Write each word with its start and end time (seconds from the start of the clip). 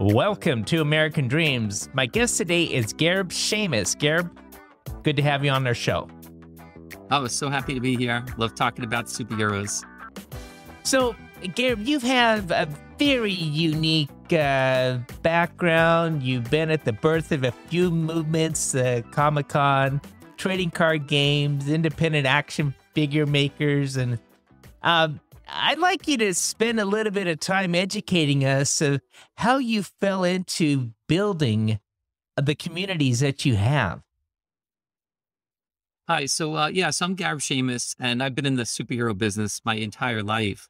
Welcome 0.00 0.64
to 0.64 0.80
American 0.80 1.28
Dreams. 1.28 1.90
My 1.92 2.06
guest 2.06 2.38
today 2.38 2.64
is 2.64 2.94
Gareb 2.94 3.28
Shamus. 3.28 3.94
Gareb, 3.94 4.30
good 5.02 5.14
to 5.16 5.22
have 5.22 5.44
you 5.44 5.50
on 5.50 5.66
our 5.66 5.74
show. 5.74 6.08
I 7.10 7.18
was 7.18 7.34
so 7.34 7.50
happy 7.50 7.74
to 7.74 7.80
be 7.80 7.96
here. 7.96 8.24
Love 8.38 8.54
talking 8.54 8.86
about 8.86 9.08
superheroes. 9.08 9.84
So, 10.84 11.14
Gareb, 11.42 11.86
you 11.86 11.98
have 11.98 12.48
had 12.48 12.50
a 12.50 12.68
very 12.98 13.34
unique 13.34 14.08
uh, 14.32 15.00
background. 15.20 16.22
You've 16.22 16.50
been 16.50 16.70
at 16.70 16.86
the 16.86 16.94
birth 16.94 17.30
of 17.30 17.44
a 17.44 17.52
few 17.52 17.90
movements, 17.90 18.74
uh, 18.74 19.02
Comic 19.10 19.48
Con, 19.48 20.00
trading 20.38 20.70
card 20.70 21.08
games, 21.08 21.68
independent 21.68 22.26
action 22.26 22.74
figure 22.94 23.26
makers, 23.26 23.98
and 23.98 24.18
um, 24.82 25.20
I'd 25.52 25.78
like 25.78 26.06
you 26.06 26.16
to 26.18 26.34
spend 26.34 26.78
a 26.78 26.84
little 26.84 27.12
bit 27.12 27.26
of 27.26 27.40
time 27.40 27.74
educating 27.74 28.44
us 28.44 28.80
of 28.80 29.00
how 29.36 29.58
you 29.58 29.82
fell 29.82 30.22
into 30.22 30.92
building 31.08 31.80
the 32.36 32.54
communities 32.54 33.20
that 33.20 33.44
you 33.44 33.56
have. 33.56 34.02
Hi, 36.08 36.26
so 36.26 36.56
uh, 36.56 36.68
yeah, 36.68 36.90
so 36.90 37.06
I'm 37.06 37.16
Gareb 37.16 37.40
Shamus, 37.40 37.94
and 37.98 38.22
I've 38.22 38.34
been 38.34 38.46
in 38.46 38.56
the 38.56 38.64
superhero 38.64 39.16
business 39.16 39.60
my 39.64 39.74
entire 39.74 40.22
life. 40.22 40.68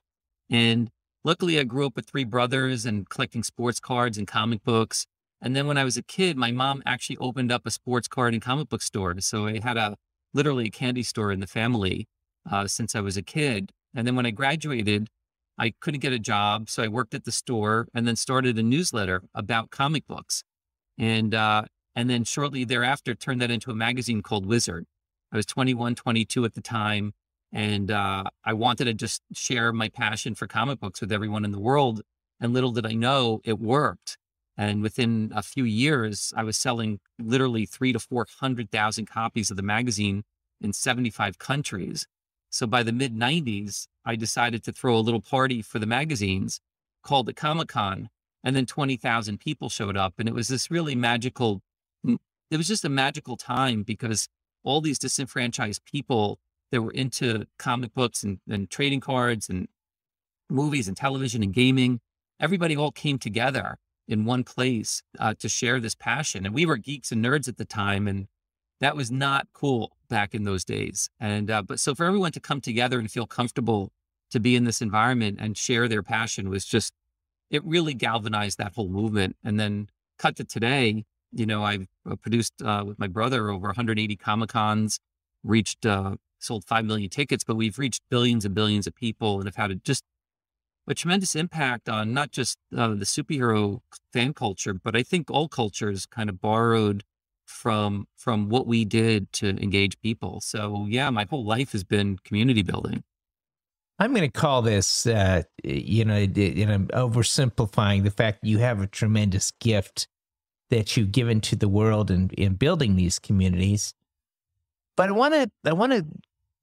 And 0.51 0.91
luckily, 1.25 1.59
I 1.59 1.65
grew 1.65 1.87
up 1.87 1.97
with 1.97 2.07
three 2.07 2.25
brothers 2.25 2.85
and 2.85 3.09
collecting 3.09 3.43
sports 3.43 3.81
cards 3.81 4.19
and 4.19 4.27
comic 4.27 4.63
books. 4.65 5.07
And 5.41 5.57
then 5.57 5.67
when 5.67 5.79
I 5.79 5.85
was 5.85 5.97
a 5.97 6.03
kid, 6.03 6.37
my 6.37 6.53
mom 6.53 6.83
actually 6.85 7.17
opened 7.19 7.51
up 7.51 7.67
a 7.67 7.71
sports 7.71 8.09
card 8.09 8.35
and 8.35 8.43
comic 8.43 8.69
book 8.69 8.83
store. 8.83 9.15
So 9.21 9.47
I 9.47 9.61
had 9.61 9.77
a 9.77 9.97
literally 10.35 10.67
a 10.67 10.71
candy 10.71 11.03
store 11.03 11.33
in 11.33 11.41
the 11.41 11.47
family 11.47 12.07
uh, 12.51 12.67
since 12.67 12.95
I 12.95 13.01
was 13.01 13.17
a 13.17 13.23
kid. 13.23 13.73
And 13.95 14.07
then 14.07 14.17
when 14.17 14.27
I 14.27 14.31
graduated, 14.31 15.09
I 15.59 15.75
couldn't 15.81 16.01
get 16.01 16.13
a 16.13 16.19
job. 16.19 16.71
So 16.71 16.83
I 16.83 16.89
worked 16.89 17.15
at 17.15 17.25
the 17.25 17.33
store 17.33 17.89
and 17.93 18.07
then 18.07 18.17
started 18.17 18.59
a 18.59 18.63
newsletter 18.63 19.23
about 19.35 19.71
comic 19.71 20.07
books. 20.07 20.43
And, 20.99 21.35
uh, 21.35 21.65
and 21.95 22.09
then 22.09 22.25
shortly 22.25 22.65
thereafter, 22.65 23.15
turned 23.15 23.43
that 23.43 23.51
into 23.51 23.71
a 23.71 23.75
magazine 23.75 24.23
called 24.23 24.47
Wizard. 24.47 24.87
I 25.33 25.37
was 25.37 25.47
21, 25.47 25.95
22 25.95 26.45
at 26.45 26.55
the 26.55 26.61
time. 26.61 27.13
And 27.53 27.91
uh, 27.91 28.25
I 28.45 28.53
wanted 28.53 28.85
to 28.85 28.95
just 28.95 29.23
share 29.33 29.73
my 29.73 29.89
passion 29.89 30.35
for 30.35 30.47
comic 30.47 30.81
books 30.81 31.01
with 31.01 31.13
everyone 31.13 31.45
in 31.45 31.53
the 31.53 31.59
world. 31.59 32.03
And 32.41 32.53
little 32.53 32.73
did 32.73 32.87
I 32.87 32.93
know 32.93 33.41
it 33.45 33.59
worked. 33.59 34.17
And 34.57 34.83
within 34.83 35.33
a 35.35 35.43
few 35.43 35.65
years, 35.65 36.33
I 36.37 36.45
was 36.45 36.57
selling 36.57 37.01
literally 37.19 37.67
three 37.67 37.93
to 37.93 37.99
400,000 37.99 39.07
copies 39.07 39.51
of 39.51 39.57
the 39.57 39.63
magazine 39.63 40.23
in 40.61 40.73
75 40.73 41.39
countries. 41.39 42.07
So 42.51 42.67
by 42.67 42.83
the 42.83 42.93
mid 42.93 43.17
90s, 43.17 43.87
I 44.05 44.17
decided 44.17 44.65
to 44.65 44.73
throw 44.73 44.97
a 44.97 45.01
little 45.01 45.21
party 45.21 45.63
for 45.63 45.79
the 45.79 45.87
magazines 45.87 46.61
called 47.03 47.27
the 47.27 47.33
Comic 47.33 47.69
Con. 47.69 48.11
And 48.43 48.57
then 48.57 48.67
20,000 48.67 49.39
people 49.39 49.69
showed 49.69 49.97
up. 49.97 50.15
And 50.19 50.29
it 50.29 50.35
was 50.35 50.49
this 50.49 50.71
really 50.71 50.95
magical, 50.95 51.63
it 52.05 52.57
was 52.57 52.69
just 52.69 52.85
a 52.85 52.89
magical 52.89 53.37
time 53.37 53.83
because 53.83 54.29
all 54.65 54.81
these 54.81 54.99
disenfranchised 54.99 55.85
people 55.85 56.39
that 56.73 56.83
were 56.83 56.93
into 56.93 57.47
comic 57.59 57.95
books 57.95 58.23
and, 58.23 58.39
and 58.49 58.71
trading 58.71 59.01
cards 59.01 59.49
and 59.49 59.69
movies 60.49 60.89
and 60.89 60.97
television 60.97 61.43
and 61.43 61.53
gaming, 61.53 62.01
everybody 62.41 62.77
all 62.77 62.93
came 62.93 63.19
together 63.19 63.77
in 64.09 64.25
one 64.25 64.43
place 64.43 65.03
uh, 65.19 65.35
to 65.39 65.49
share 65.49 65.81
this 65.81 65.95
passion. 65.95 66.45
And 66.47 66.55
we 66.55 66.67
were 66.67 66.77
geeks 66.77 67.13
and 67.13 67.25
nerds 67.25 67.47
at 67.47 67.59
the 67.59 67.65
time. 67.65 68.09
And 68.09 68.27
that 68.81 68.97
was 68.97 69.11
not 69.11 69.47
cool 69.53 69.97
back 70.09 70.35
in 70.35 70.45
those 70.45 70.65
days. 70.65 71.09
And 71.21 71.51
uh, 71.51 71.63
but 71.63 71.81
so 71.81 71.95
for 71.95 72.05
everyone 72.07 72.33
to 72.33 72.41
come 72.41 72.61
together 72.61 72.99
and 72.99 73.11
feel 73.11 73.27
comfortable 73.27 73.93
to 74.31 74.41
be 74.41 74.57
in 74.57 74.65
this 74.65 74.81
environment 74.81 75.39
and 75.41 75.57
share 75.57 75.89
their 75.89 76.03
passion 76.03 76.49
was 76.49 76.65
just 76.65 76.93
it 77.51 77.65
really 77.65 77.95
galvanized 77.95 78.59
that 78.59 78.75
whole 78.75 78.89
movement. 78.89 79.37
And 79.45 79.59
then 79.59 79.89
cut 80.19 80.37
to 80.37 80.45
today, 80.45 81.05
you 81.33 81.47
know, 81.47 81.65
I've 81.65 81.87
uh, 82.09 82.17
produced 82.17 82.55
uh, 82.63 82.85
with 82.87 82.99
my 82.99 83.09
brother 83.09 83.51
over 83.51 83.69
180 83.69 84.17
Comic 84.17 84.51
Cons, 84.51 84.99
reached 85.43 85.85
uh, 85.85 86.17
sold 86.39 86.65
five 86.65 86.85
million 86.85 87.11
tickets, 87.11 87.45
but 87.45 87.57
we've 87.57 87.79
reached 87.79 88.03
billions 88.09 88.45
and 88.45 88.55
billions 88.55 88.87
of 88.87 88.95
people 88.95 89.39
and 89.39 89.47
have 89.47 89.57
had 89.57 89.71
a, 89.71 89.75
just 89.77 90.05
a 90.87 90.95
tremendous 90.95 91.37
impact 91.37 91.89
on 91.89 92.15
not 92.15 92.31
just 92.31 92.57
uh, 92.77 92.89
the 92.89 93.05
superhero 93.05 93.81
fan 94.13 94.33
culture, 94.33 94.75
but 94.75 94.97
I 94.97 95.03
think 95.03 95.31
all 95.31 95.49
cultures 95.49 96.07
kind 96.07 96.31
of 96.31 96.41
borrowed 96.41 97.05
from 97.51 98.07
from 98.17 98.49
what 98.49 98.67
we 98.67 98.85
did 98.85 99.31
to 99.33 99.49
engage 99.49 100.01
people. 100.01 100.41
So 100.41 100.87
yeah, 100.89 101.11
my 101.11 101.27
whole 101.29 101.45
life 101.45 101.73
has 101.73 101.85
been 101.85 102.19
community 102.25 102.63
building. 102.63 103.03
I'm 103.99 104.15
going 104.15 104.31
to 104.31 104.41
call 104.41 104.63
this, 104.63 105.07
uh, 105.07 105.43
you 105.63 106.07
know, 106.07 106.15
and 106.15 106.73
I'm 106.73 106.87
oversimplifying 106.89 108.03
the 108.03 108.11
fact 108.11 108.41
that 108.41 108.49
you 108.49 108.57
have 108.57 108.81
a 108.81 108.87
tremendous 108.87 109.51
gift 109.61 110.09
that 110.71 110.97
you've 110.97 111.13
given 111.13 111.43
to 111.43 111.57
the 111.57 111.69
world 111.69 112.11
in, 112.11 112.31
in 112.31 112.55
building 112.55 112.97
these 112.97 113.19
communities. 113.19 113.93
But 114.97 115.11
I 115.11 115.13
want 115.13 115.35
to, 115.35 115.51
I 115.67 115.75
want 115.75 115.93
to 115.93 116.07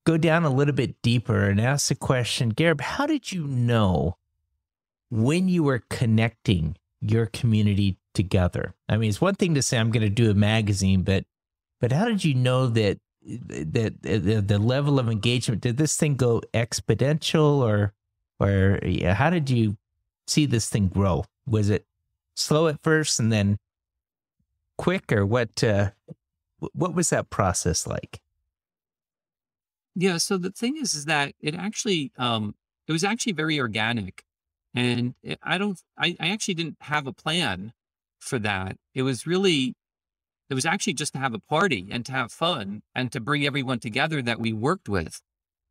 go 0.04 0.18
down 0.18 0.46
a 0.46 0.50
little 0.50 0.74
bit 0.74 1.00
deeper 1.04 1.48
and 1.48 1.62
ask 1.62 1.90
the 1.90 1.96
question, 1.96 2.56
Gareb, 2.56 2.82
how 2.82 3.06
did 3.06 3.32
you 3.32 3.46
know 3.46 4.18
when 5.12 5.48
you 5.48 5.62
were 5.62 5.84
connecting 5.92 6.76
your 7.02 7.28
community 7.28 7.98
together? 8.18 8.76
I 8.90 8.98
mean, 8.98 9.10
it's 9.10 9.22
one 9.22 9.36
thing 9.36 9.56
to 9.56 9.62
say 9.62 9.78
I'm 9.78 9.92
going 9.92 10.04
to 10.04 10.10
do 10.10 10.30
a 10.30 10.34
magazine, 10.34 11.04
but 11.04 11.24
but 11.80 11.94
how 11.94 12.06
did 12.06 12.26
you 12.26 12.34
know 12.34 12.68
that 12.68 13.00
that 13.24 14.02
the, 14.02 14.44
the 14.46 14.60
level 14.60 15.00
of 15.00 15.08
engagement 15.08 15.62
did 15.62 15.78
this 15.78 15.96
thing 15.96 16.16
go 16.16 16.42
exponential 16.54 17.60
or 17.60 17.94
or 18.40 18.80
yeah, 18.84 19.14
how 19.14 19.30
did 19.30 19.50
you 19.50 19.78
see 20.26 20.46
this 20.46 20.70
thing 20.70 20.90
grow? 20.90 21.24
Was 21.46 21.70
it 21.70 21.86
slow 22.36 22.68
at 22.68 22.84
first 22.84 23.20
and 23.20 23.32
then 23.32 23.58
quick, 24.78 25.12
or 25.12 25.26
what? 25.26 25.64
Uh, 25.64 25.92
what 26.74 26.96
was 26.96 27.10
that 27.12 27.30
process 27.30 27.86
like? 27.86 28.20
Yeah. 29.96 30.18
So 30.18 30.38
the 30.38 30.52
thing 30.52 30.78
is, 30.78 30.94
is 30.94 31.06
that 31.06 31.34
it 31.40 31.56
actually, 31.56 32.12
um, 32.18 32.56
it 32.88 32.92
was 32.92 33.04
actually 33.04 33.34
very 33.34 33.60
organic. 33.60 34.24
And 34.76 35.16
I 35.42 35.58
don't, 35.58 35.82
I, 35.98 36.16
I 36.20 36.30
actually 36.30 36.54
didn't 36.54 36.78
have 36.82 37.08
a 37.08 37.14
plan 37.14 37.74
for 38.20 38.40
that. 38.40 38.78
It 38.94 39.04
was 39.04 39.28
really, 39.28 39.74
it 40.50 40.54
was 40.54 40.66
actually 40.66 40.94
just 40.94 41.14
to 41.14 41.20
have 41.20 41.34
a 41.34 41.40
party 41.40 41.88
and 41.92 42.06
to 42.06 42.12
have 42.12 42.32
fun 42.32 42.82
and 42.96 43.12
to 43.12 43.20
bring 43.20 43.46
everyone 43.46 43.80
together 43.80 44.22
that 44.22 44.40
we 44.40 44.54
worked 44.54 44.90
with. 44.90 45.22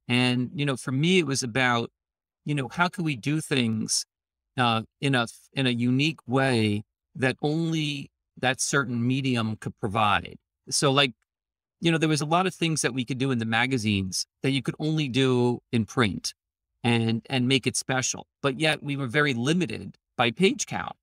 And, 0.08 0.50
you 0.54 0.64
know, 0.64 0.76
for 0.76 0.92
me, 0.92 1.18
it 1.18 1.26
was 1.26 1.42
about, 1.42 1.90
you 2.44 2.54
know, 2.54 2.68
how 2.68 2.88
can 2.88 3.04
we 3.04 3.16
do 3.16 3.40
things 3.40 4.04
uh, 4.56 4.82
in 5.00 5.14
a, 5.14 5.26
in 5.52 5.66
a 5.66 5.70
unique 5.70 6.20
way 6.26 6.84
that 7.14 7.36
only 7.42 8.10
that 8.38 8.60
certain 8.60 9.06
medium 9.06 9.56
could 9.56 9.78
provide. 9.80 10.36
So 10.70 10.92
like, 10.92 11.12
you 11.80 11.90
know, 11.90 11.98
there 11.98 12.08
was 12.08 12.20
a 12.20 12.26
lot 12.26 12.46
of 12.46 12.54
things 12.54 12.82
that 12.82 12.94
we 12.94 13.04
could 13.04 13.18
do 13.18 13.30
in 13.30 13.38
the 13.38 13.44
magazines 13.44 14.26
that 14.42 14.50
you 14.50 14.62
could 14.62 14.74
only 14.78 15.08
do 15.08 15.60
in 15.72 15.84
print 15.84 16.34
and 16.82 17.22
and 17.28 17.48
make 17.48 17.66
it 17.66 17.76
special. 17.76 18.26
But 18.42 18.60
yet 18.60 18.82
we 18.82 18.96
were 18.96 19.06
very 19.06 19.34
limited 19.34 19.96
by 20.16 20.30
page 20.30 20.66
count. 20.66 20.96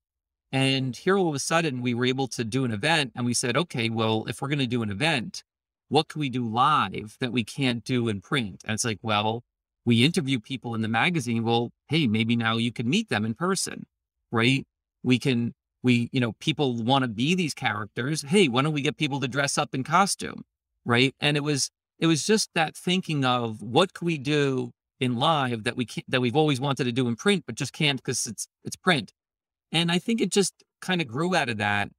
And 0.52 0.96
here 0.96 1.18
all 1.18 1.28
of 1.28 1.34
a 1.34 1.40
sudden 1.40 1.82
we 1.82 1.94
were 1.94 2.04
able 2.04 2.28
to 2.28 2.44
do 2.44 2.64
an 2.64 2.70
event 2.70 3.12
and 3.14 3.26
we 3.26 3.34
said, 3.34 3.56
okay, 3.56 3.88
well, 3.90 4.24
if 4.28 4.40
we're 4.40 4.48
going 4.48 4.58
to 4.60 4.66
do 4.66 4.82
an 4.82 4.90
event, 4.90 5.42
what 5.88 6.08
can 6.08 6.20
we 6.20 6.28
do 6.28 6.46
live 6.48 7.16
that 7.20 7.32
we 7.32 7.44
can't 7.44 7.84
do 7.84 8.08
in 8.08 8.20
print? 8.20 8.62
And 8.64 8.74
it's 8.74 8.84
like, 8.84 9.00
well, 9.02 9.42
we 9.84 10.04
interview 10.04 10.38
people 10.40 10.74
in 10.74 10.80
the 10.80 10.88
magazine. 10.88 11.44
Well, 11.44 11.70
hey, 11.88 12.06
maybe 12.06 12.36
now 12.36 12.56
you 12.56 12.72
can 12.72 12.88
meet 12.88 13.08
them 13.08 13.24
in 13.24 13.34
person, 13.34 13.86
right? 14.32 14.64
We 15.02 15.18
can, 15.18 15.54
we, 15.82 16.08
you 16.12 16.20
know, 16.20 16.32
people 16.40 16.82
want 16.82 17.02
to 17.02 17.08
be 17.08 17.34
these 17.34 17.54
characters. 17.54 18.22
Hey, 18.22 18.48
why 18.48 18.62
don't 18.62 18.72
we 18.72 18.80
get 18.80 18.96
people 18.96 19.20
to 19.20 19.28
dress 19.28 19.58
up 19.58 19.74
in 19.74 19.84
costume? 19.84 20.44
Right. 20.86 21.14
And 21.20 21.36
it 21.36 21.42
was, 21.42 21.70
it 21.98 22.06
was 22.06 22.26
just 22.26 22.50
that 22.54 22.76
thinking 22.76 23.24
of 23.24 23.62
what 23.62 23.92
can 23.94 24.06
we 24.06 24.18
do 24.18 24.72
in 25.00 25.16
live 25.16 25.64
that 25.64 25.76
we 25.76 25.84
can't, 25.84 26.08
that 26.10 26.20
we've 26.20 26.36
always 26.36 26.60
wanted 26.60 26.84
to 26.84 26.92
do 26.92 27.08
in 27.08 27.16
print, 27.16 27.44
but 27.46 27.54
just 27.54 27.72
can't 27.72 27.98
because 27.98 28.26
it's 28.26 28.46
it's 28.64 28.76
print. 28.76 29.12
And 29.74 29.90
I 29.92 29.98
think 29.98 30.20
it 30.20 30.30
just 30.30 30.54
kind 30.80 31.00
of 31.00 31.08
grew 31.08 31.34
out 31.34 31.50
of 31.50 31.58
that. 31.58 31.90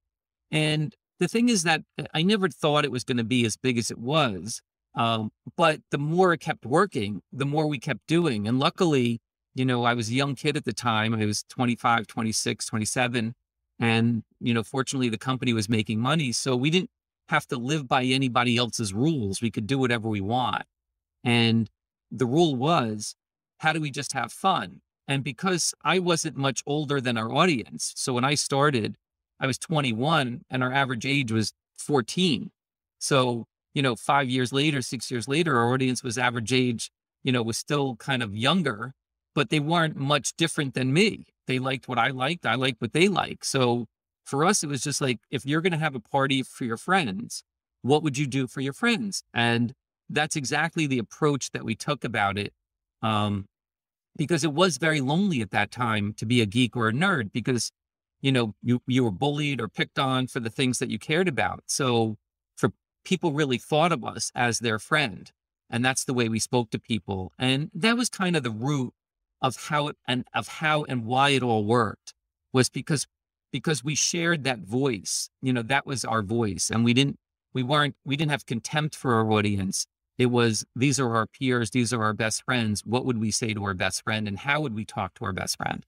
And 0.50 0.96
the 1.20 1.28
thing 1.28 1.50
is 1.50 1.64
that 1.64 1.84
uh, 2.00 2.06
I 2.14 2.24
never 2.24 2.50
thought 2.50 2.86
it 2.86 2.92
was 2.92 3.04
going 3.04 3.18
to 3.18 3.24
be 3.24 3.46
as 3.46 3.58
big 3.58 3.78
as 3.78 3.92
it 3.92 4.00
was. 4.00 4.62
Um, 4.96 5.32
but 5.58 5.82
the 5.92 5.98
more 5.98 6.34
it 6.34 6.40
kept 6.40 6.66
working, 6.66 7.22
the 7.34 7.46
more 7.46 7.68
we 7.68 7.80
kept 7.80 8.08
doing. 8.08 8.48
And 8.48 8.60
luckily, 8.60 9.20
you 9.54 9.66
know, 9.66 9.84
I 9.84 9.94
was 9.94 10.10
a 10.10 10.14
young 10.14 10.36
kid 10.36 10.56
at 10.56 10.64
the 10.64 10.74
time. 10.74 11.14
I 11.14 11.26
was 11.26 11.44
25, 11.50 12.08
26, 12.08 12.66
27. 12.66 13.34
And, 13.78 14.24
you 14.40 14.54
know, 14.54 14.64
fortunately, 14.64 15.10
the 15.10 15.18
company 15.18 15.52
was 15.52 15.68
making 15.68 16.00
money. 16.00 16.32
So 16.32 16.56
we 16.56 16.70
didn't 16.70 16.90
have 17.28 17.46
to 17.48 17.58
live 17.58 17.90
by 17.90 18.04
anybody 18.04 18.56
else's 18.56 18.94
rules. 18.94 19.42
We 19.42 19.52
could 19.52 19.68
do 19.68 19.78
whatever 19.78 20.08
we 20.08 20.22
want. 20.22 20.64
And 21.26 21.70
the 22.10 22.26
rule 22.26 22.56
was, 22.56 23.16
how 23.60 23.74
do 23.74 23.82
we 23.82 23.92
just 23.92 24.14
have 24.14 24.32
fun? 24.32 24.82
And 25.08 25.24
because 25.24 25.74
I 25.84 26.00
wasn't 26.00 26.36
much 26.36 26.64
older 26.66 27.00
than 27.00 27.18
our 27.18 27.32
audience, 27.32 27.94
so 27.96 28.14
when 28.14 28.24
I 28.24 28.36
started, 28.36 28.96
I 29.40 29.48
was 29.48 29.58
21 29.58 30.42
and 30.50 30.64
our 30.64 30.74
average 30.74 31.06
age 31.06 31.32
was 31.32 31.54
14. 31.78 32.52
So, 33.00 33.46
you 33.74 33.82
know, 33.82 33.96
five 33.96 34.30
years 34.30 34.52
later, 34.52 34.82
six 34.82 35.12
years 35.12 35.28
later, 35.28 35.58
our 35.58 35.74
audience 35.74 36.04
was 36.04 36.18
average 36.18 36.54
age, 36.54 36.90
you 37.24 37.32
know, 37.32 37.44
was 37.44 37.58
still 37.58 37.96
kind 37.98 38.24
of 38.24 38.36
younger, 38.36 38.94
but 39.36 39.50
they 39.50 39.60
weren't 39.60 39.98
much 39.98 40.36
different 40.38 40.74
than 40.74 40.94
me. 40.94 41.26
they 41.48 41.60
liked 41.60 41.88
what 41.88 42.00
I 42.00 42.10
liked. 42.10 42.46
I 42.46 42.56
liked 42.56 42.82
what 42.82 42.94
they 42.94 43.08
liked. 43.08 43.46
So 43.46 43.86
for 44.26 44.44
us, 44.44 44.64
it 44.64 44.68
was 44.68 44.82
just 44.82 45.00
like, 45.00 45.20
if 45.30 45.46
you're 45.46 45.62
going 45.62 45.74
to 45.74 45.78
have 45.78 45.94
a 45.94 46.00
party 46.00 46.42
for 46.42 46.64
your 46.64 46.78
friends, 46.78 47.44
what 47.84 48.02
would 48.02 48.18
you 48.18 48.26
do 48.26 48.48
for 48.48 48.62
your 48.62 48.74
friends? 48.74 49.22
And 49.32 49.74
that's 50.10 50.36
exactly 50.36 50.88
the 50.88 50.98
approach 50.98 51.52
that 51.52 51.64
we 51.64 51.76
took 51.76 52.04
about 52.04 52.40
it. 52.40 52.52
Um, 53.04 53.46
because 54.18 54.44
it 54.44 54.54
was 54.54 54.78
very 54.78 55.02
lonely 55.02 55.42
at 55.42 55.52
that 55.52 55.72
time 55.72 56.14
to 56.14 56.26
be 56.26 56.42
a 56.42 56.46
geek 56.46 56.76
or 56.76 56.88
a 56.90 56.94
nerd 56.94 57.32
because, 57.32 57.72
you 58.22 58.32
know, 58.32 58.56
you, 58.62 58.82
you 58.88 59.04
were 59.04 59.12
bullied 59.12 59.60
or 59.60 59.68
picked 59.68 60.00
on 60.00 60.28
for 60.28 60.40
the 60.40 60.50
things 60.50 60.80
that 60.80 60.90
you 60.90 61.00
cared 61.00 61.28
about. 61.28 61.64
So 61.68 62.18
for 62.56 62.72
people 63.04 63.34
really 63.34 63.58
thought 63.58 63.92
of 63.92 64.04
us 64.04 64.32
as 64.36 64.60
their 64.60 64.80
friend. 64.80 65.32
And 65.70 65.84
that's 65.84 66.06
the 66.06 66.14
way 66.14 66.30
we 66.30 66.40
spoke 66.40 66.70
to 66.72 66.80
people. 66.80 67.32
And 67.40 67.72
that 67.74 67.98
was 67.98 68.10
kind 68.10 68.36
of 68.36 68.44
the 68.44 68.52
root 68.52 68.94
of 69.42 69.68
how 69.68 69.90
it 69.90 69.98
and 70.08 70.26
of 70.34 70.48
how 70.48 70.84
and 70.86 71.06
why 71.06 71.30
it 71.30 71.44
all 71.44 71.66
worked 71.66 72.14
was 72.54 72.70
because 72.70 73.08
because 73.52 73.84
we 73.84 73.96
shared 73.96 74.44
that 74.44 74.60
voice. 74.60 75.30
You 75.42 75.54
know, 75.54 75.62
that 75.64 75.86
was 75.86 76.04
our 76.06 76.22
voice. 76.22 76.70
And 76.70 76.84
we 76.84 76.94
didn't 76.94 77.18
we 77.54 77.64
weren't 77.64 77.96
we 78.06 78.16
didn't 78.16 78.32
have 78.32 78.46
contempt 78.46 78.96
for 78.96 79.14
our 79.16 79.32
audience. 79.32 79.88
It 80.18 80.28
was 80.28 80.66
these 80.76 81.00
are 81.00 81.16
our 81.16 81.28
peers, 81.28 81.72
these 81.72 81.92
are 81.94 82.04
our 82.04 82.14
best 82.14 82.44
friends. 82.44 82.84
What 82.86 83.06
would 83.06 83.20
we 83.20 83.32
say 83.32 83.54
to 83.54 83.64
our 83.66 83.74
best 83.74 84.04
friend 84.04 84.28
and 84.28 84.40
how 84.40 84.62
would 84.62 84.74
we 84.74 84.86
talk 84.86 85.14
to 85.16 85.26
our 85.26 85.34
best 85.34 85.58
friend? 85.58 85.86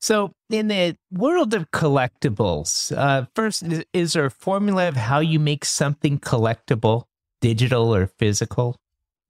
So, 0.00 0.32
in 0.50 0.66
the 0.66 0.96
world 1.12 1.54
of 1.54 1.70
collectibles, 1.70 2.96
uh, 2.96 3.26
first, 3.36 3.62
is, 3.92 4.14
there 4.14 4.24
a 4.24 4.30
formula 4.32 4.88
of 4.88 4.96
how 4.96 5.20
you 5.20 5.38
make 5.38 5.64
something 5.64 6.18
collectible, 6.18 7.04
digital 7.40 7.94
or 7.94 8.08
physical? 8.08 8.76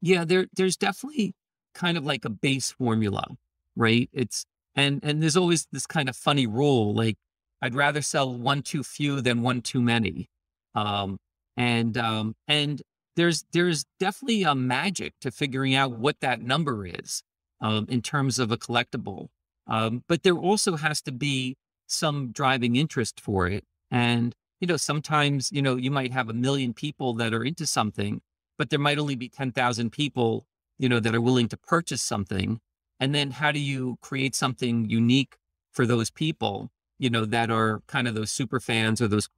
Yeah, 0.00 0.24
there, 0.24 0.46
there's 0.54 0.78
definitely 0.78 1.34
kind 1.74 1.98
of 1.98 2.06
like 2.06 2.24
a 2.24 2.30
base 2.30 2.70
formula, 2.70 3.36
right? 3.76 4.08
It's 4.14 4.46
and 4.74 5.00
and 5.02 5.22
there's 5.22 5.36
always 5.36 5.66
this 5.72 5.86
kind 5.86 6.08
of 6.08 6.16
funny 6.16 6.46
rule, 6.46 6.94
like 6.94 7.16
I'd 7.60 7.74
rather 7.74 8.00
sell 8.00 8.34
one 8.34 8.62
too 8.62 8.82
few 8.82 9.20
than 9.20 9.42
one 9.42 9.60
too 9.60 9.82
many, 9.82 10.30
um, 10.74 11.18
and 11.56 11.96
um, 11.98 12.34
and 12.48 12.82
there's 13.16 13.44
there's 13.52 13.84
definitely 14.00 14.42
a 14.42 14.54
magic 14.54 15.14
to 15.20 15.30
figuring 15.30 15.74
out 15.74 15.98
what 15.98 16.20
that 16.20 16.40
number 16.40 16.86
is 16.86 17.22
um, 17.60 17.86
in 17.88 18.02
terms 18.02 18.38
of 18.38 18.50
a 18.50 18.56
collectible. 18.56 19.28
Um, 19.66 20.02
but 20.08 20.22
there 20.22 20.36
also 20.36 20.76
has 20.76 21.00
to 21.02 21.12
be 21.12 21.56
some 21.86 22.32
driving 22.32 22.76
interest 22.76 23.20
for 23.20 23.46
it. 23.46 23.64
And, 23.90 24.34
you 24.60 24.66
know, 24.66 24.76
sometimes, 24.76 25.52
you 25.52 25.62
know, 25.62 25.76
you 25.76 25.90
might 25.90 26.12
have 26.12 26.28
a 26.28 26.34
million 26.34 26.72
people 26.72 27.14
that 27.14 27.32
are 27.32 27.44
into 27.44 27.66
something, 27.66 28.20
but 28.58 28.70
there 28.70 28.78
might 28.78 28.98
only 28.98 29.14
be 29.14 29.28
10,000 29.28 29.90
people, 29.90 30.46
you 30.78 30.88
know, 30.88 31.00
that 31.00 31.14
are 31.14 31.20
willing 31.20 31.48
to 31.48 31.56
purchase 31.56 32.02
something. 32.02 32.60
And 32.98 33.14
then 33.14 33.32
how 33.32 33.52
do 33.52 33.58
you 33.58 33.96
create 34.00 34.34
something 34.34 34.88
unique 34.88 35.36
for 35.70 35.86
those 35.86 36.10
people, 36.10 36.70
you 36.98 37.10
know, 37.10 37.24
that 37.24 37.50
are 37.50 37.82
kind 37.86 38.08
of 38.08 38.14
those 38.14 38.30
super 38.30 38.60
fans 38.60 39.00
or 39.00 39.08
those 39.08 39.28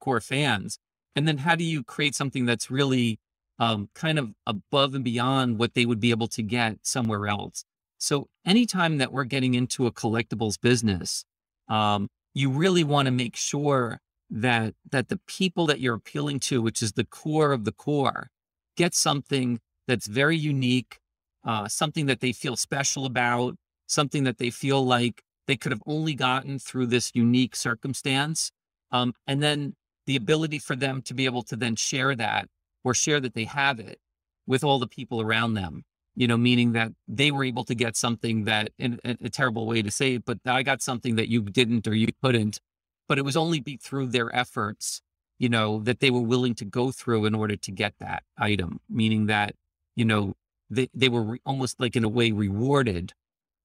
core 0.00 0.20
fans? 0.20 0.78
And 1.16 1.26
then 1.26 1.38
how 1.38 1.54
do 1.54 1.64
you 1.64 1.82
create 1.82 2.14
something 2.14 2.46
that's 2.46 2.70
really 2.70 3.18
um, 3.58 3.88
kind 3.94 4.18
of 4.18 4.30
above 4.46 4.94
and 4.94 5.04
beyond 5.04 5.58
what 5.58 5.74
they 5.74 5.84
would 5.84 6.00
be 6.00 6.10
able 6.10 6.28
to 6.28 6.42
get 6.42 6.78
somewhere 6.82 7.26
else? 7.26 7.64
So 7.98 8.28
anytime 8.46 8.98
that 8.98 9.12
we're 9.12 9.24
getting 9.24 9.54
into 9.54 9.86
a 9.86 9.92
collectibles 9.92 10.60
business, 10.60 11.24
um, 11.68 12.08
you 12.34 12.50
really 12.50 12.84
want 12.84 13.06
to 13.06 13.12
make 13.12 13.36
sure 13.36 14.00
that 14.30 14.74
that 14.90 15.08
the 15.08 15.20
people 15.26 15.66
that 15.66 15.80
you're 15.80 15.94
appealing 15.94 16.38
to, 16.38 16.62
which 16.62 16.82
is 16.82 16.92
the 16.92 17.04
core 17.04 17.52
of 17.52 17.64
the 17.64 17.72
core, 17.72 18.30
get 18.76 18.94
something 18.94 19.58
that's 19.86 20.06
very 20.06 20.36
unique, 20.36 20.98
uh, 21.44 21.66
something 21.66 22.06
that 22.06 22.20
they 22.20 22.32
feel 22.32 22.54
special 22.54 23.06
about, 23.06 23.56
something 23.86 24.24
that 24.24 24.38
they 24.38 24.50
feel 24.50 24.84
like 24.84 25.22
they 25.46 25.56
could 25.56 25.72
have 25.72 25.82
only 25.86 26.14
gotten 26.14 26.58
through 26.58 26.86
this 26.86 27.10
unique 27.14 27.56
circumstance, 27.56 28.52
um, 28.92 29.14
and 29.26 29.42
then 29.42 29.74
the 30.08 30.16
ability 30.16 30.58
for 30.58 30.74
them 30.74 31.02
to 31.02 31.14
be 31.14 31.24
able 31.26 31.44
to 31.44 31.54
then 31.54 31.76
share 31.76 32.16
that 32.16 32.48
or 32.82 32.94
share 32.94 33.20
that 33.20 33.34
they 33.34 33.44
have 33.44 33.78
it 33.78 34.00
with 34.44 34.64
all 34.64 34.80
the 34.80 34.88
people 34.88 35.20
around 35.20 35.54
them 35.54 35.84
you 36.18 36.26
know, 36.26 36.36
meaning 36.36 36.72
that 36.72 36.90
they 37.06 37.30
were 37.30 37.44
able 37.44 37.62
to 37.62 37.76
get 37.76 37.96
something 37.96 38.44
that, 38.46 38.70
in, 38.76 38.98
in 39.04 39.16
a 39.22 39.30
terrible 39.30 39.68
way 39.68 39.82
to 39.82 39.90
say 39.92 40.14
it, 40.14 40.24
but 40.24 40.38
I 40.44 40.64
got 40.64 40.82
something 40.82 41.14
that 41.14 41.28
you 41.28 41.42
didn't 41.42 41.86
or 41.86 41.94
you 41.94 42.08
couldn't, 42.20 42.58
but 43.06 43.18
it 43.18 43.24
was 43.24 43.36
only 43.36 43.60
be 43.60 43.76
through 43.76 44.08
their 44.08 44.34
efforts, 44.34 45.00
you 45.38 45.48
know, 45.48 45.78
that 45.84 46.00
they 46.00 46.10
were 46.10 46.20
willing 46.20 46.56
to 46.56 46.64
go 46.64 46.90
through 46.90 47.24
in 47.26 47.36
order 47.36 47.54
to 47.54 47.70
get 47.70 47.94
that 48.00 48.24
item, 48.36 48.80
meaning 48.90 49.26
that, 49.26 49.54
you 49.94 50.04
know, 50.04 50.34
they, 50.68 50.88
they 50.92 51.08
were 51.08 51.22
re- 51.22 51.40
almost 51.46 51.78
like 51.78 51.94
in 51.94 52.02
a 52.02 52.08
way 52.08 52.32
rewarded, 52.32 53.12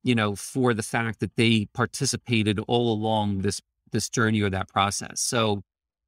you 0.04 0.13
know, 0.13 0.36
for 0.36 0.75
the 0.75 0.84
fact 0.84 1.22
that 1.22 1.36
they 1.36 1.66
participated 1.74 2.60
all 2.68 2.94
along 2.94 3.40
this, 3.40 3.62
this 3.92 4.10
journey 4.10 4.42
or 4.42 4.51
that 4.51 4.68
process. 4.68 5.22
So, 5.22 5.63